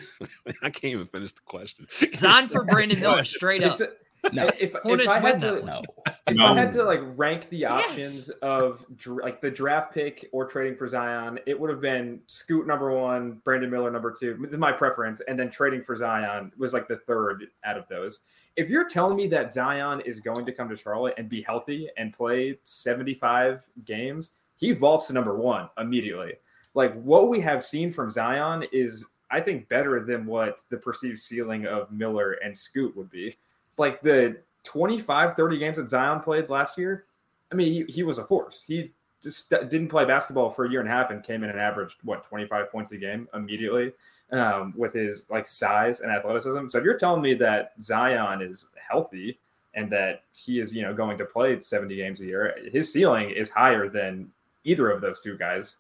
[0.63, 1.87] I can't even finish the question.
[2.15, 3.73] Zion for Brandon Miller, straight up.
[3.73, 3.93] It's a-
[4.33, 4.49] No.
[4.61, 5.65] If, Hornets if I had to.
[5.65, 5.83] No.
[6.27, 6.47] if No.
[6.47, 10.77] I had to like rank the options of dr- like the draft pick or trading
[10.77, 14.37] for Zion, it would have been Scoot number one, Brandon Miller number two.
[14.41, 17.89] This is my preference, and then trading for Zion was like the third out of
[17.89, 18.21] those.
[18.57, 21.89] If you're telling me that Zion is going to come to Charlotte and be healthy
[21.97, 26.33] and play 75 games, he vaults to number one immediately.
[26.75, 31.19] Like what we have seen from Zion is, I think, better than what the perceived
[31.19, 33.37] ceiling of Miller and Scoot would be
[33.79, 37.05] like the 25 30 games that zion played last year
[37.53, 38.63] i mean he, he was a force.
[38.63, 41.59] He just didn't play basketball for a year and a half and came in and
[41.59, 43.93] averaged what 25 points a game immediately
[44.31, 46.69] um, with his like size and athleticism.
[46.69, 49.39] So if you're telling me that zion is healthy
[49.75, 53.31] and that he is you know going to play 70 games a year his ceiling
[53.31, 54.31] is higher than
[54.65, 55.77] either of those two guys.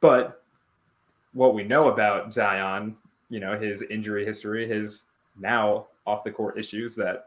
[0.00, 0.42] But
[1.32, 2.96] what we know about zion
[3.30, 5.04] you know his injury history his
[5.38, 7.26] now off the court issues that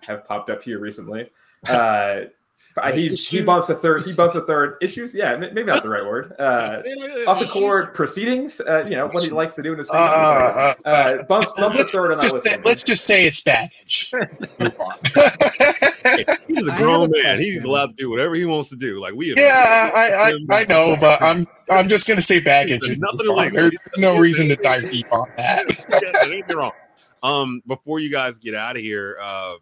[0.00, 1.30] have popped up here recently.
[2.78, 3.46] Uh, he, he Issues?
[3.46, 4.04] bumps a third.
[4.04, 5.14] He bumps a third issues.
[5.14, 6.34] Yeah, maybe not the right word.
[6.38, 6.82] Uh,
[7.26, 8.60] off the court proceedings.
[8.60, 9.96] Uh, you know what he likes to do in his free.
[9.98, 12.46] Uh, uh, Uh, bumps bumps a let's, third on that just list.
[12.46, 14.10] say, let's just say it's baggage.
[16.46, 17.38] He's a grown a man.
[17.38, 19.00] He's allowed to do whatever he wants to do.
[19.00, 19.28] Like we.
[19.30, 22.80] have- Yeah, I, I, I know, but I'm I'm just gonna say baggage.
[22.82, 23.38] There's nothing wrong.
[23.38, 23.62] illegal.
[23.70, 25.64] There's no reason to dive deep on that.
[25.90, 26.72] Yeah, don't get me wrong.
[27.26, 29.54] Um, before you guys get out of here, uh,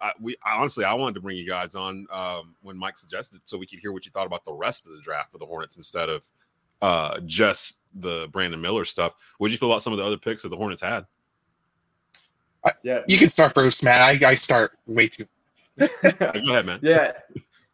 [0.00, 3.40] I, we I, honestly I wanted to bring you guys on um, when Mike suggested
[3.44, 5.46] so we could hear what you thought about the rest of the draft for the
[5.46, 6.24] Hornets instead of
[6.82, 9.14] uh, just the Brandon Miller stuff.
[9.38, 11.06] What did you feel about some of the other picks that the Hornets had?
[12.82, 14.00] Yeah, You can start first, man.
[14.00, 15.26] I, I start way too.
[15.78, 16.78] Go ahead, man.
[16.82, 17.12] Yeah,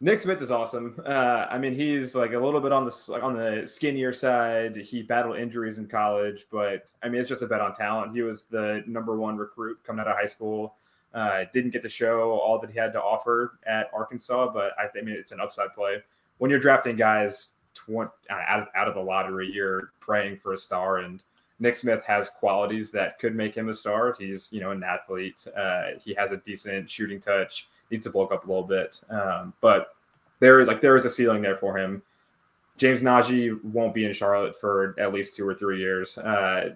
[0.03, 0.99] Nick Smith is awesome.
[1.05, 4.75] Uh, I mean, he's like a little bit on the on the skinnier side.
[4.75, 8.15] He battled injuries in college, but I mean, it's just a bet on talent.
[8.15, 10.73] He was the number one recruit coming out of high school.
[11.13, 14.87] Uh, didn't get to show all that he had to offer at Arkansas, but I,
[14.97, 16.01] I mean, it's an upside play.
[16.39, 20.57] When you're drafting guys tw- out of, out of the lottery, you're praying for a
[20.57, 21.21] star, and
[21.59, 24.15] Nick Smith has qualities that could make him a star.
[24.17, 25.45] He's, you know, an athlete.
[25.55, 27.67] Uh, he has a decent shooting touch.
[27.91, 29.95] Needs to bulk up a little bit, um, but
[30.39, 32.01] there is like there is a ceiling there for him.
[32.77, 36.17] James Nnaji won't be in Charlotte for at least two or three years.
[36.17, 36.75] Uh,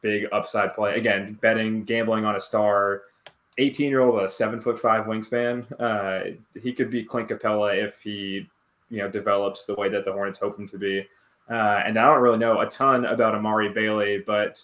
[0.00, 1.38] big upside play again.
[1.42, 3.02] Betting, gambling on a star.
[3.58, 5.66] 18 year old with a seven foot five wingspan.
[5.80, 8.48] Uh, he could be Clint Capela if he,
[8.90, 11.06] you know, develops the way that the Hornets hope him to be.
[11.50, 14.62] Uh, and I don't really know a ton about Amari Bailey, but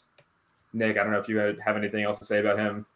[0.72, 2.86] Nick, I don't know if you have anything else to say about him.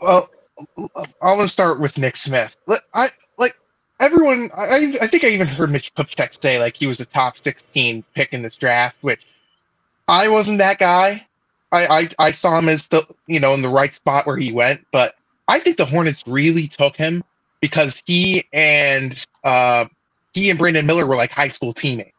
[0.00, 0.30] Well,
[0.76, 2.56] I'm gonna start with Nick Smith.
[2.94, 3.58] I like
[4.00, 7.36] everyone, I, I think I even heard Mitch Kupchak say like he was a top
[7.38, 9.26] 16 pick in this draft, which
[10.06, 11.26] I wasn't that guy.
[11.70, 14.52] I, I, I saw him as the you know in the right spot where he
[14.52, 15.14] went, but
[15.48, 17.22] I think the Hornets really took him
[17.60, 19.86] because he and uh,
[20.32, 22.12] he and Brandon Miller were like high school teammates.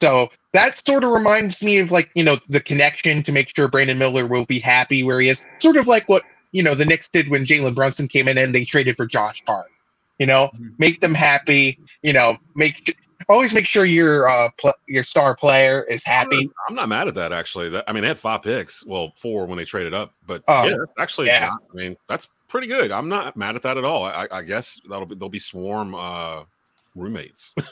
[0.00, 3.68] So that sort of reminds me of like you know the connection to make sure
[3.68, 5.42] Brandon Miller will be happy where he is.
[5.60, 8.54] Sort of like what you know the Knicks did when Jalen Brunson came in and
[8.54, 9.66] they traded for Josh Hart.
[10.18, 10.68] You know, Mm-hmm.
[10.78, 11.78] make them happy.
[12.02, 12.96] You know, make
[13.28, 16.48] always make sure your uh pl- your star player is happy.
[16.68, 17.68] I'm not mad at that actually.
[17.70, 18.84] That, I mean, they had five picks.
[18.86, 21.48] Well, four when they traded up, but Oh, yeah, actually, yeah.
[21.48, 22.90] not- I mean, that's pretty good.
[22.92, 24.04] I'm not mad at that at all.
[24.04, 26.42] I, I guess that'll be they'll be swarm uh,
[26.94, 27.52] roommates.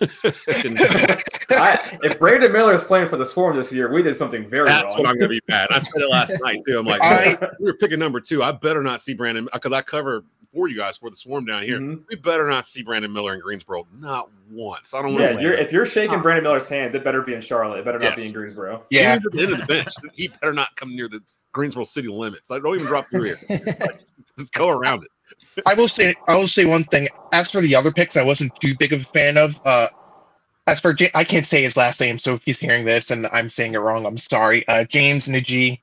[1.50, 4.66] I, if Brandon Miller is playing for the Swarm this year, we did something very
[4.68, 5.02] That's wrong.
[5.04, 5.68] what I'm going to be mad.
[5.70, 6.78] I said it last night too.
[6.78, 8.42] I'm like, I- we were picking number two.
[8.42, 11.62] I better not see Brandon because I cover for you guys for the Swarm down
[11.62, 11.78] here.
[11.78, 12.02] Mm-hmm.
[12.08, 14.94] We better not see Brandon Miller in Greensboro, not once.
[14.94, 15.42] I don't want Yeah, to.
[15.42, 17.78] you're, if you're shaking Brandon Miller's hand, it better be in Charlotte.
[17.78, 18.84] It better not be in Greensboro.
[18.90, 19.14] Yeah.
[19.14, 19.88] He's at the end of the bench.
[20.12, 22.48] He better not come near the Greensboro city limits.
[22.50, 23.38] Like, don't even drop through here.
[23.48, 24.00] Like,
[24.38, 25.10] just go around it.
[25.66, 27.08] I will say I will say one thing.
[27.32, 29.60] As for the other picks, I wasn't too big of a fan of.
[29.64, 29.88] Uh,
[30.66, 33.48] as for I can't say his last name, so if he's hearing this and I'm
[33.48, 34.66] saying it wrong, I'm sorry.
[34.68, 35.80] Uh, James Nnaji.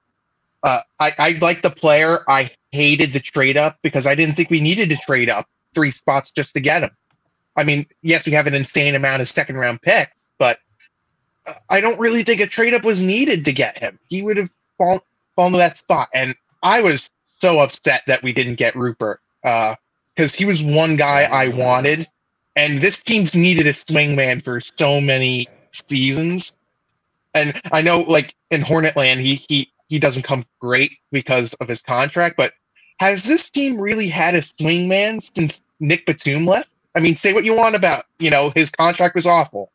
[0.63, 2.23] Uh, I I like the player.
[2.27, 5.91] I hated the trade up because I didn't think we needed to trade up three
[5.91, 6.91] spots just to get him.
[7.55, 10.59] I mean, yes, we have an insane amount of second round picks, but
[11.69, 13.99] I don't really think a trade up was needed to get him.
[14.09, 14.99] He would have fallen
[15.35, 19.75] fallen to that spot, and I was so upset that we didn't get Rupert Uh,
[20.15, 22.07] because he was one guy I wanted,
[22.55, 26.51] and this team's needed a swingman for so many seasons.
[27.35, 31.81] And I know, like in Hornetland, he he he doesn't come great because of his
[31.81, 32.53] contract, but
[32.99, 36.69] has this team really had a swingman since Nick Batum left?
[36.95, 39.71] I mean, say what you want about you know his contract was awful.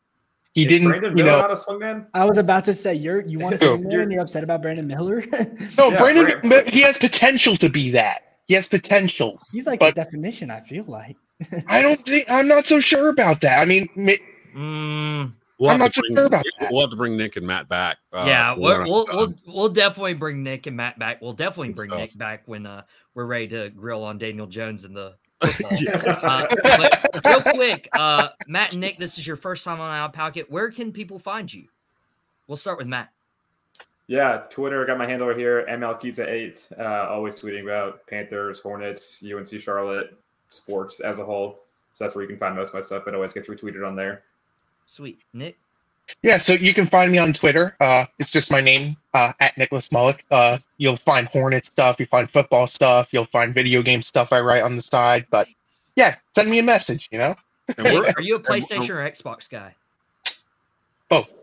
[0.53, 1.47] He Is didn't, Brandon you Miller know.
[1.47, 2.05] not a swingman?
[2.13, 3.77] I was about to say you're you want to Who?
[3.77, 5.23] say and you're upset about Brandon Miller.
[5.77, 8.32] No, Yeah, Brandon, Brandon- he has potential to be that.
[8.47, 9.39] He has potential.
[9.51, 10.51] He's like But- the definition.
[10.51, 11.15] I feel like.
[11.67, 13.59] I don't think I'm not so sure about that.
[13.59, 14.11] I mean, ma-
[14.55, 16.71] Mm, We'll I'm not so bring- sure about that.
[16.71, 17.97] We'll have to bring Nick and Matt back.
[18.13, 21.21] uh, yeah, we'll, we'll, we'll we'll definitely bring Nick and Matt back.
[21.21, 21.99] We'll definitely bring stuff.
[21.99, 22.83] Nick back when uh,
[23.15, 26.29] we're ready to grill on Daniel Jones in the football.
[26.29, 30.13] uh, but real quick, uh, Matt and Nick, this is your first time on Out
[30.13, 30.49] Pocket.
[30.51, 31.65] Where can people find you?
[32.47, 33.09] We'll start with Matt.
[34.07, 34.85] Yeah, Twitter.
[34.85, 36.77] Got my handle here, MLKiza8.
[36.79, 40.17] Uh, always tweeting about Panthers, Hornets, UNC Charlotte,
[40.49, 41.59] sports as a whole.
[41.93, 43.07] So that's where you can find most of my stuff.
[43.07, 44.23] It always gets retweeted on there.
[44.87, 45.57] Sweet, Nick.
[46.21, 47.77] Yeah, so you can find me on Twitter.
[47.79, 50.19] Uh, it's just my name uh, at Nicolas Millnick.
[50.29, 51.95] Uh, you'll find Hornet stuff.
[51.97, 53.13] You'll find football stuff.
[53.13, 55.25] You'll find video game stuff I write on the side.
[55.29, 55.47] But
[55.95, 57.07] yeah, send me a message.
[57.11, 57.35] You know,
[57.77, 59.75] And we're- Are you a PlayStation or Xbox guy?
[61.09, 61.33] both.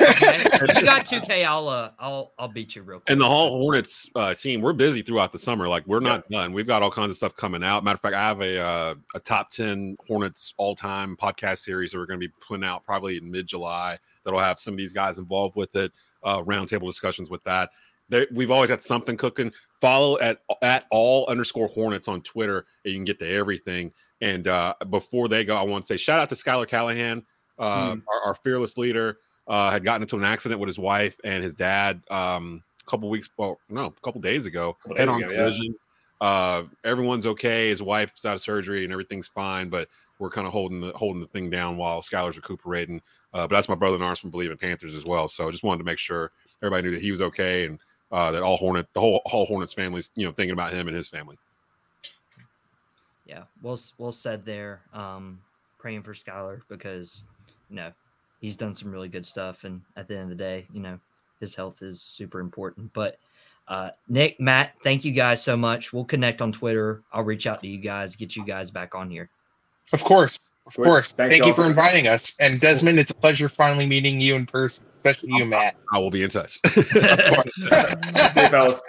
[0.00, 0.80] Okay.
[0.80, 3.10] You got 2K, I'll uh, I'll I'll beat you real quick.
[3.10, 5.68] And the whole Hornets uh, team, we're busy throughout the summer.
[5.68, 6.52] Like we're not done.
[6.52, 7.84] We've got all kinds of stuff coming out.
[7.84, 11.92] Matter of fact, I have a uh, a top ten Hornets all time podcast series
[11.92, 13.98] that we're going to be putting out probably in mid July.
[14.24, 15.92] That'll have some of these guys involved with it.
[16.22, 17.70] Uh, roundtable discussions with that.
[18.08, 19.52] There, we've always got something cooking.
[19.80, 23.92] Follow at at all underscore Hornets on Twitter, and you can get to everything.
[24.20, 27.24] And uh, before they go, I want to say shout out to Skylar Callahan,
[27.58, 28.00] uh, Hmm.
[28.12, 29.18] our, our fearless leader
[29.48, 33.08] uh, had gotten into an accident with his wife and his dad um, a couple
[33.08, 34.76] weeks, well, no, a couple days ago.
[34.96, 35.42] head on ago, yeah.
[35.42, 35.74] collision.
[36.20, 37.68] Uh, everyone's okay.
[37.68, 39.88] His wife's out of surgery and everything's fine, but
[40.18, 43.02] we're kind of holding the holding the thing down while Skylar's recuperating.
[43.34, 45.28] Uh, but that's my brother in arms from Believing Panthers as well.
[45.28, 46.32] So I just wanted to make sure
[46.62, 47.78] everybody knew that he was okay and
[48.10, 50.96] uh, that all Hornet, the whole whole Hornets family's you know thinking about him and
[50.96, 51.36] his family.
[53.26, 54.80] yeah, well well said there.
[54.92, 55.40] Um,
[55.78, 57.24] praying for Skylar because
[57.68, 57.92] you know
[58.40, 60.98] he's done some really good stuff, and at the end of the day, you know
[61.40, 62.92] his health is super important.
[62.92, 63.18] But
[63.68, 65.92] uh, Nick, Matt, thank you guys so much.
[65.92, 67.02] We'll connect on Twitter.
[67.12, 69.28] I'll reach out to you guys, get you guys back on here.
[69.92, 71.12] Of course, of course.
[71.12, 72.34] Thanks, Thank you for inviting us.
[72.40, 75.76] And Desmond, it's a pleasure finally meeting you in person, especially you, Matt.
[75.92, 76.58] I will be in touch.
[76.66, 78.80] See you, fellas.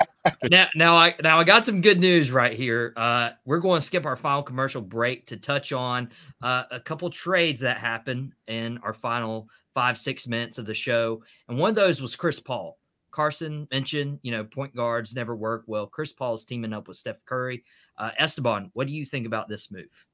[0.50, 2.94] now, now I now I got some good news right here.
[2.98, 6.10] Uh, we're going to skip our final commercial break to touch on
[6.42, 11.24] uh, a couple trades that happened in our final five six minutes of the show,
[11.48, 12.78] and one of those was Chris Paul.
[13.12, 15.64] Carsen mentioned, you know, point guards never work.
[15.66, 17.64] Well, Chris Paul is teaming up with Steph Curry.
[17.98, 20.07] Uh, Esteban, what do you think about this move?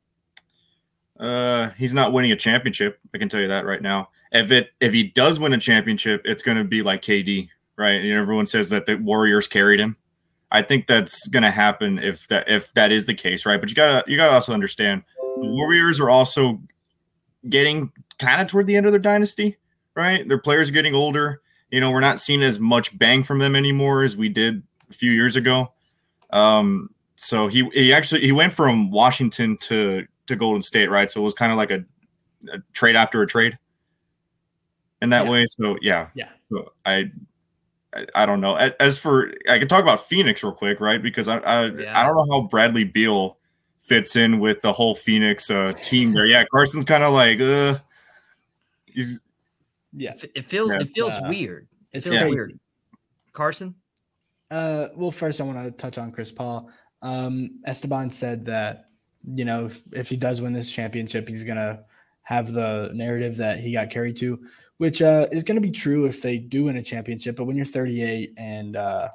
[1.19, 2.99] Uh, he's not winning a championship.
[3.13, 4.09] I can tell you that right now.
[4.31, 8.01] If it if he does win a championship, it's going to be like KD, right?
[8.01, 9.97] And everyone says that the Warriors carried him.
[10.51, 13.59] I think that's going to happen if that if that is the case, right?
[13.59, 16.61] But you gotta you gotta also understand the Warriors are also
[17.47, 19.57] getting kind of toward the end of their dynasty,
[19.95, 20.27] right?
[20.27, 21.41] Their players are getting older.
[21.71, 24.93] You know, we're not seeing as much bang from them anymore as we did a
[24.93, 25.73] few years ago.
[26.29, 31.09] Um, so he he actually he went from Washington to to Golden State, right?
[31.09, 31.83] So it was kind of like a,
[32.51, 33.57] a trade after a trade
[35.01, 35.31] in that Yeah.
[35.31, 35.45] way.
[35.47, 36.29] So yeah, Yeah.
[36.49, 37.11] So I,
[37.93, 38.55] I I don't know.
[38.55, 41.01] As for I can talk about Phoenix real quick, right?
[41.01, 43.37] Because I I, I don't know how Bradley Beal
[43.79, 46.25] fits in with the whole Phoenix uh, team there.
[46.25, 47.79] Yeah, Carsen's kind of like uh,
[48.85, 49.25] he's
[49.91, 50.13] Yeah.
[50.35, 51.67] It feels Yeah, it feels uh, weird.
[51.91, 52.35] It it's feels crazy.
[52.35, 52.59] weird.
[53.33, 53.75] Carsen?
[54.51, 56.69] Uh, well, first I want to touch on Chris Paul.
[57.01, 58.85] Um, Esteban said that
[59.25, 61.83] you know if he does win this championship, he's gonna
[62.23, 64.39] have the narrative that he got carried to,
[64.77, 67.35] which uh, is gonna be true if they do win a championship.
[67.35, 69.09] But when you're 38 and uh,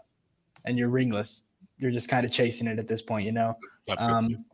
[0.64, 1.44] and you're ringless,
[1.78, 3.56] you're just kind of chasing it at this point, you know.
[3.98, 4.44] Um,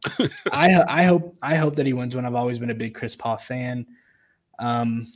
[0.53, 2.25] I I hope I hope that he wins one.
[2.25, 3.87] I've always been a big Chris Paul fan.
[4.59, 5.13] Um,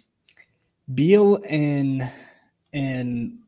[0.95, 2.11] Beal and
[2.73, 3.39] and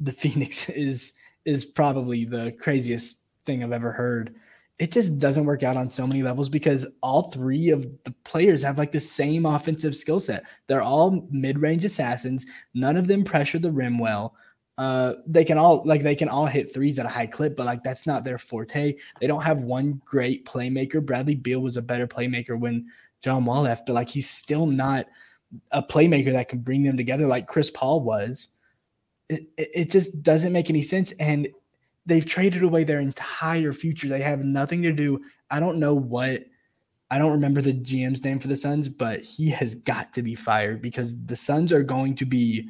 [0.00, 1.12] the Phoenix is
[1.44, 4.34] is probably the craziest thing I've ever heard.
[4.80, 8.62] It just doesn't work out on so many levels because all three of the players
[8.62, 10.44] have like the same offensive skill set.
[10.66, 12.46] They're all mid-range assassins.
[12.72, 14.34] None of them pressure the rim well.
[14.78, 17.66] Uh, they can all like they can all hit threes at a high clip, but
[17.66, 18.96] like that's not their forte.
[19.20, 21.04] They don't have one great playmaker.
[21.04, 22.86] Bradley Beal was a better playmaker when
[23.22, 25.04] John Wall left, but like he's still not
[25.72, 28.48] a playmaker that can bring them together like Chris Paul was.
[29.28, 31.12] It, it, it just doesn't make any sense.
[31.20, 31.48] And
[32.06, 34.08] they've traded away their entire future.
[34.08, 35.20] They have nothing to do.
[35.50, 36.42] I don't know what
[37.10, 40.36] I don't remember the GM's name for the Suns, but he has got to be
[40.36, 42.68] fired because the Suns are going to be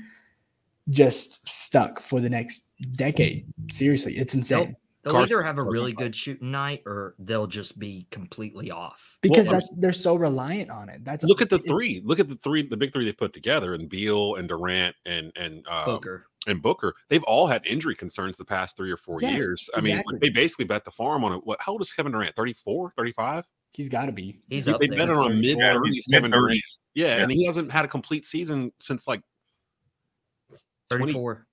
[0.88, 2.64] just stuck for the next
[2.96, 3.46] decade.
[3.70, 4.76] Seriously, it's insane.
[5.02, 9.16] They'll either have a really good shooting night or they'll just be completely off.
[9.22, 11.04] because Well, that's they're so reliant on it.
[11.04, 12.02] That's Look at the three.
[12.04, 15.32] Look at the three, the big three they put together, and Beal and Durant and
[15.36, 16.26] and uh, Booker.
[16.46, 16.94] and Booker.
[17.08, 19.70] They've all had injury concerns the past three or four Yes, years.
[19.74, 20.18] I mean, exactly.
[20.20, 21.40] they basically bet the farm on it.
[21.44, 21.58] What?
[21.62, 22.36] How old is Kevin Durant?
[22.36, 23.44] 34, 35?
[23.72, 24.42] He's got to be.
[24.48, 26.06] He's they up they bet it on mid thirties.
[26.12, 26.44] Kevin Durant.
[26.50, 26.78] mid-thirties.
[26.94, 27.22] Yeah, Yeah.
[27.22, 29.22] and he hasn't had a complete season since like
[30.90, 31.46] 20 34.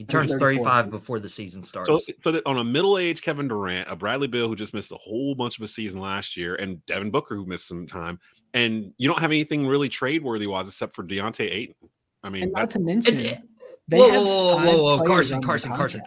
[0.00, 2.06] He turns 35 before the season starts.
[2.06, 4.96] So, so that on a middle-aged Kevin Durant, a Bradley Beal who just missed a
[4.96, 8.18] whole bunch of a season last year, and Devin Booker who missed some time,
[8.54, 11.74] and you don't have anything really trade-worthy wise except for Deontay Ayton.
[12.22, 13.42] I mean, And not to mention, It's-
[13.90, 16.02] they whoa, have whoa, whoa, whoa, whoa, Carsen, Carsen, Carsen.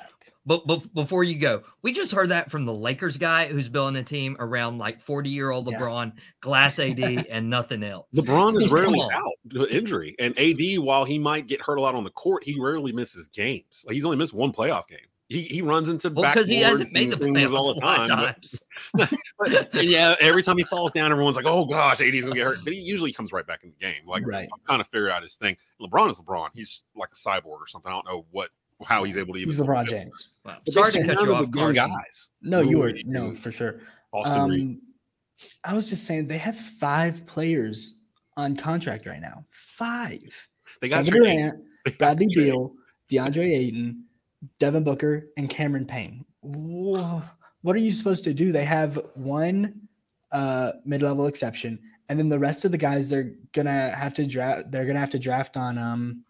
[0.46, 4.00] But, but before you go, we just heard that from the Lakers guy who's building
[4.00, 5.80] a team around like 40 year old Yeah.
[5.80, 8.08] LeBron, glass AD, and nothing else.
[8.16, 11.82] LeBron is Come rarely out to injury, and AD, while he might get hurt a
[11.82, 13.86] lot on the court, he rarely misses games.
[13.88, 15.00] Like, he's only missed one playoff game.
[15.34, 17.86] He, he runs into Well, because he hasn't made the and playoffs all the a
[17.86, 18.20] lot time.
[18.20, 18.36] of
[18.94, 19.18] but- times.
[19.40, 22.46] but- and yeah, every time he falls down, everyone's like, "Oh gosh, AD's gonna get
[22.46, 24.06] hurt," but he usually comes right back in the game.
[24.08, 24.48] Like, Right.
[24.54, 25.58] I'm kind of figured out his thing.
[25.82, 26.50] LeBron is LeBron.
[26.54, 27.92] He's like a cyborg or something.
[27.92, 28.50] I don't know what
[28.86, 29.50] how he's able to even.
[29.52, 30.34] He's LeBron James.
[30.46, 30.58] Wow.
[30.70, 31.96] Sorry to just cut you off, of the young Carsen.
[31.96, 32.30] guys.
[32.42, 33.80] No, you were no for sure.
[34.12, 34.62] Austin Reed.
[34.62, 34.82] Um,
[35.64, 38.00] I was just saying they have five players
[38.38, 39.46] on contract right now.
[39.52, 40.48] Five.
[40.82, 41.64] They got Kevin Durant,
[41.98, 42.46] Bradley Trey.
[42.46, 42.74] Beal,
[43.10, 44.06] DeAndre Ayton,
[44.60, 46.26] Devin Booker, and Cameron Payne.
[46.42, 47.22] Wha-
[47.62, 48.52] What are you supposed to do?
[48.52, 49.82] They have one
[50.32, 51.80] uh, mid-level exception,
[52.10, 54.72] and then the rest of the guys they're gonna have to draft.
[54.72, 56.24] They're gonna have to draft on um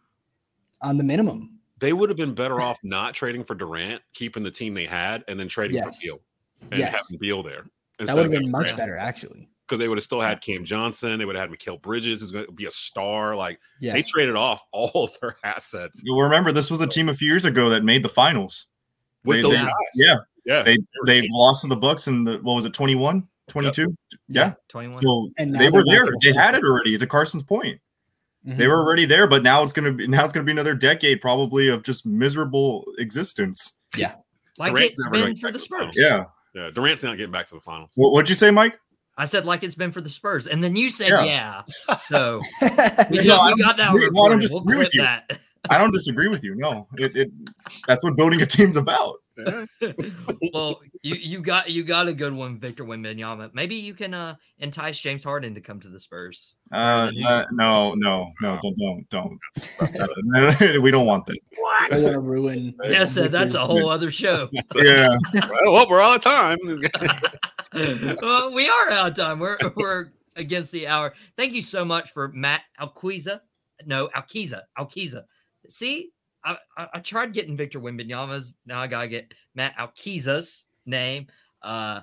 [0.82, 1.60] on the minimum.
[1.80, 5.24] They would have been better off not trading for Durant, keeping the team they had,
[5.28, 6.00] and then trading Yes.
[6.02, 6.20] for Beal
[6.72, 6.92] and Yes.
[6.92, 7.66] having Beal there.
[8.00, 9.50] That would have been much better, actually.
[9.74, 11.18] Because they would have still had Cam Johnson.
[11.18, 13.36] They would have had Mikal Bridges, who's going to be a star.
[13.36, 17.14] Like they traded off all of their assets You'll remember this was a team a
[17.16, 18.68] few years ago that made the finals.
[19.26, 19.72] with They- those they- guys.
[19.96, 20.16] Yeah,
[20.46, 20.62] yeah.
[20.62, 23.96] they they lost to the Bucks in the what was it 21, 22?
[24.28, 24.54] Yeah.
[24.70, 25.02] 21.
[25.02, 26.06] So And they were there.
[26.22, 26.96] They had it already.
[26.98, 27.80] To Carsen's point,
[28.48, 28.58] Mhm.
[28.58, 29.26] they were already there.
[29.28, 32.86] But now it's gonna be now it's gonna be another decade probably of just miserable
[33.00, 33.74] existence.
[33.98, 34.14] Yeah.
[34.60, 35.96] Like Durant's it's never gonna been for the to the finals.
[35.96, 36.04] Spurs.
[36.06, 36.24] Yeah.
[36.56, 37.90] Yeah, Durant's not getting back to the finals.
[37.96, 38.78] What, what'd you say, Mike?
[39.18, 41.64] I said like it's been for the Spurs, and then you said Yeah.
[41.88, 41.96] yeah.
[41.98, 44.50] So we, No, just- we got that disagree- well, I don't recorded.
[44.52, 45.02] We'll disagree with you.
[45.02, 45.40] that.
[45.70, 46.56] I don't disagree with you.
[46.56, 47.32] No, it, it
[47.88, 49.16] that's what building a team's about.
[50.54, 53.52] well, you you got you got a good one, Victor Wembanyama.
[53.54, 56.56] Maybe you can uh entice James Harden to come to the Spurs.
[56.72, 60.82] Uh, uh, no, no, no, don't, don't, don't.
[60.82, 61.38] we don't want that.
[61.92, 62.76] I want to ruin.
[62.84, 64.50] Yes, that's a whole other show.
[64.76, 65.16] Yeah.
[65.34, 66.58] well, well, we're out of time.
[68.22, 69.40] well, we are out of time.
[69.40, 71.14] We're we're against the hour.
[71.38, 73.42] Thank you so much for Matt Alquiza.
[73.86, 74.62] No, Alquiza.
[74.78, 75.24] Alquiza.
[75.70, 76.12] See,
[76.44, 78.56] I, I, I tried getting Victor Wembanyama's.
[78.66, 81.28] Now I gotta get Matt Alquiza's name.
[81.62, 82.02] Uh,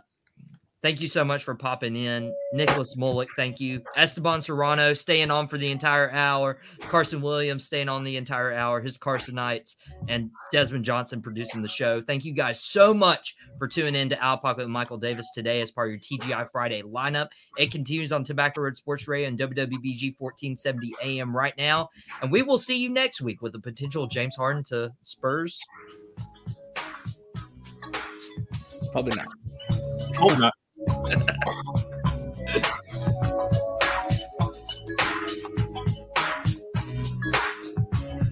[0.82, 2.34] Thank you so much for popping in.
[2.54, 3.82] Nicolas Millnick, thank you.
[3.96, 6.58] Esteban Serrano staying on for the entire hour.
[6.80, 8.80] Carsen Williams staying on the entire hour.
[8.80, 9.76] His Carsonites
[10.08, 12.00] and Desmond Johnson producing the show.
[12.00, 15.60] Thank you guys so much for tuning in to Out Pocket with Michael Davis today
[15.60, 17.28] as part of your TGI Friday lineup.
[17.58, 21.90] It continues on Tobacco Road Sports Radio and WWBG 1470 AM right now.
[22.22, 25.60] And we will see you next week with the potential James Harden to Spurs.
[28.92, 29.26] Probably not.
[30.14, 30.54] Probably not.
[30.88, 31.52] Ha ha ha
[33.52, 33.59] ha.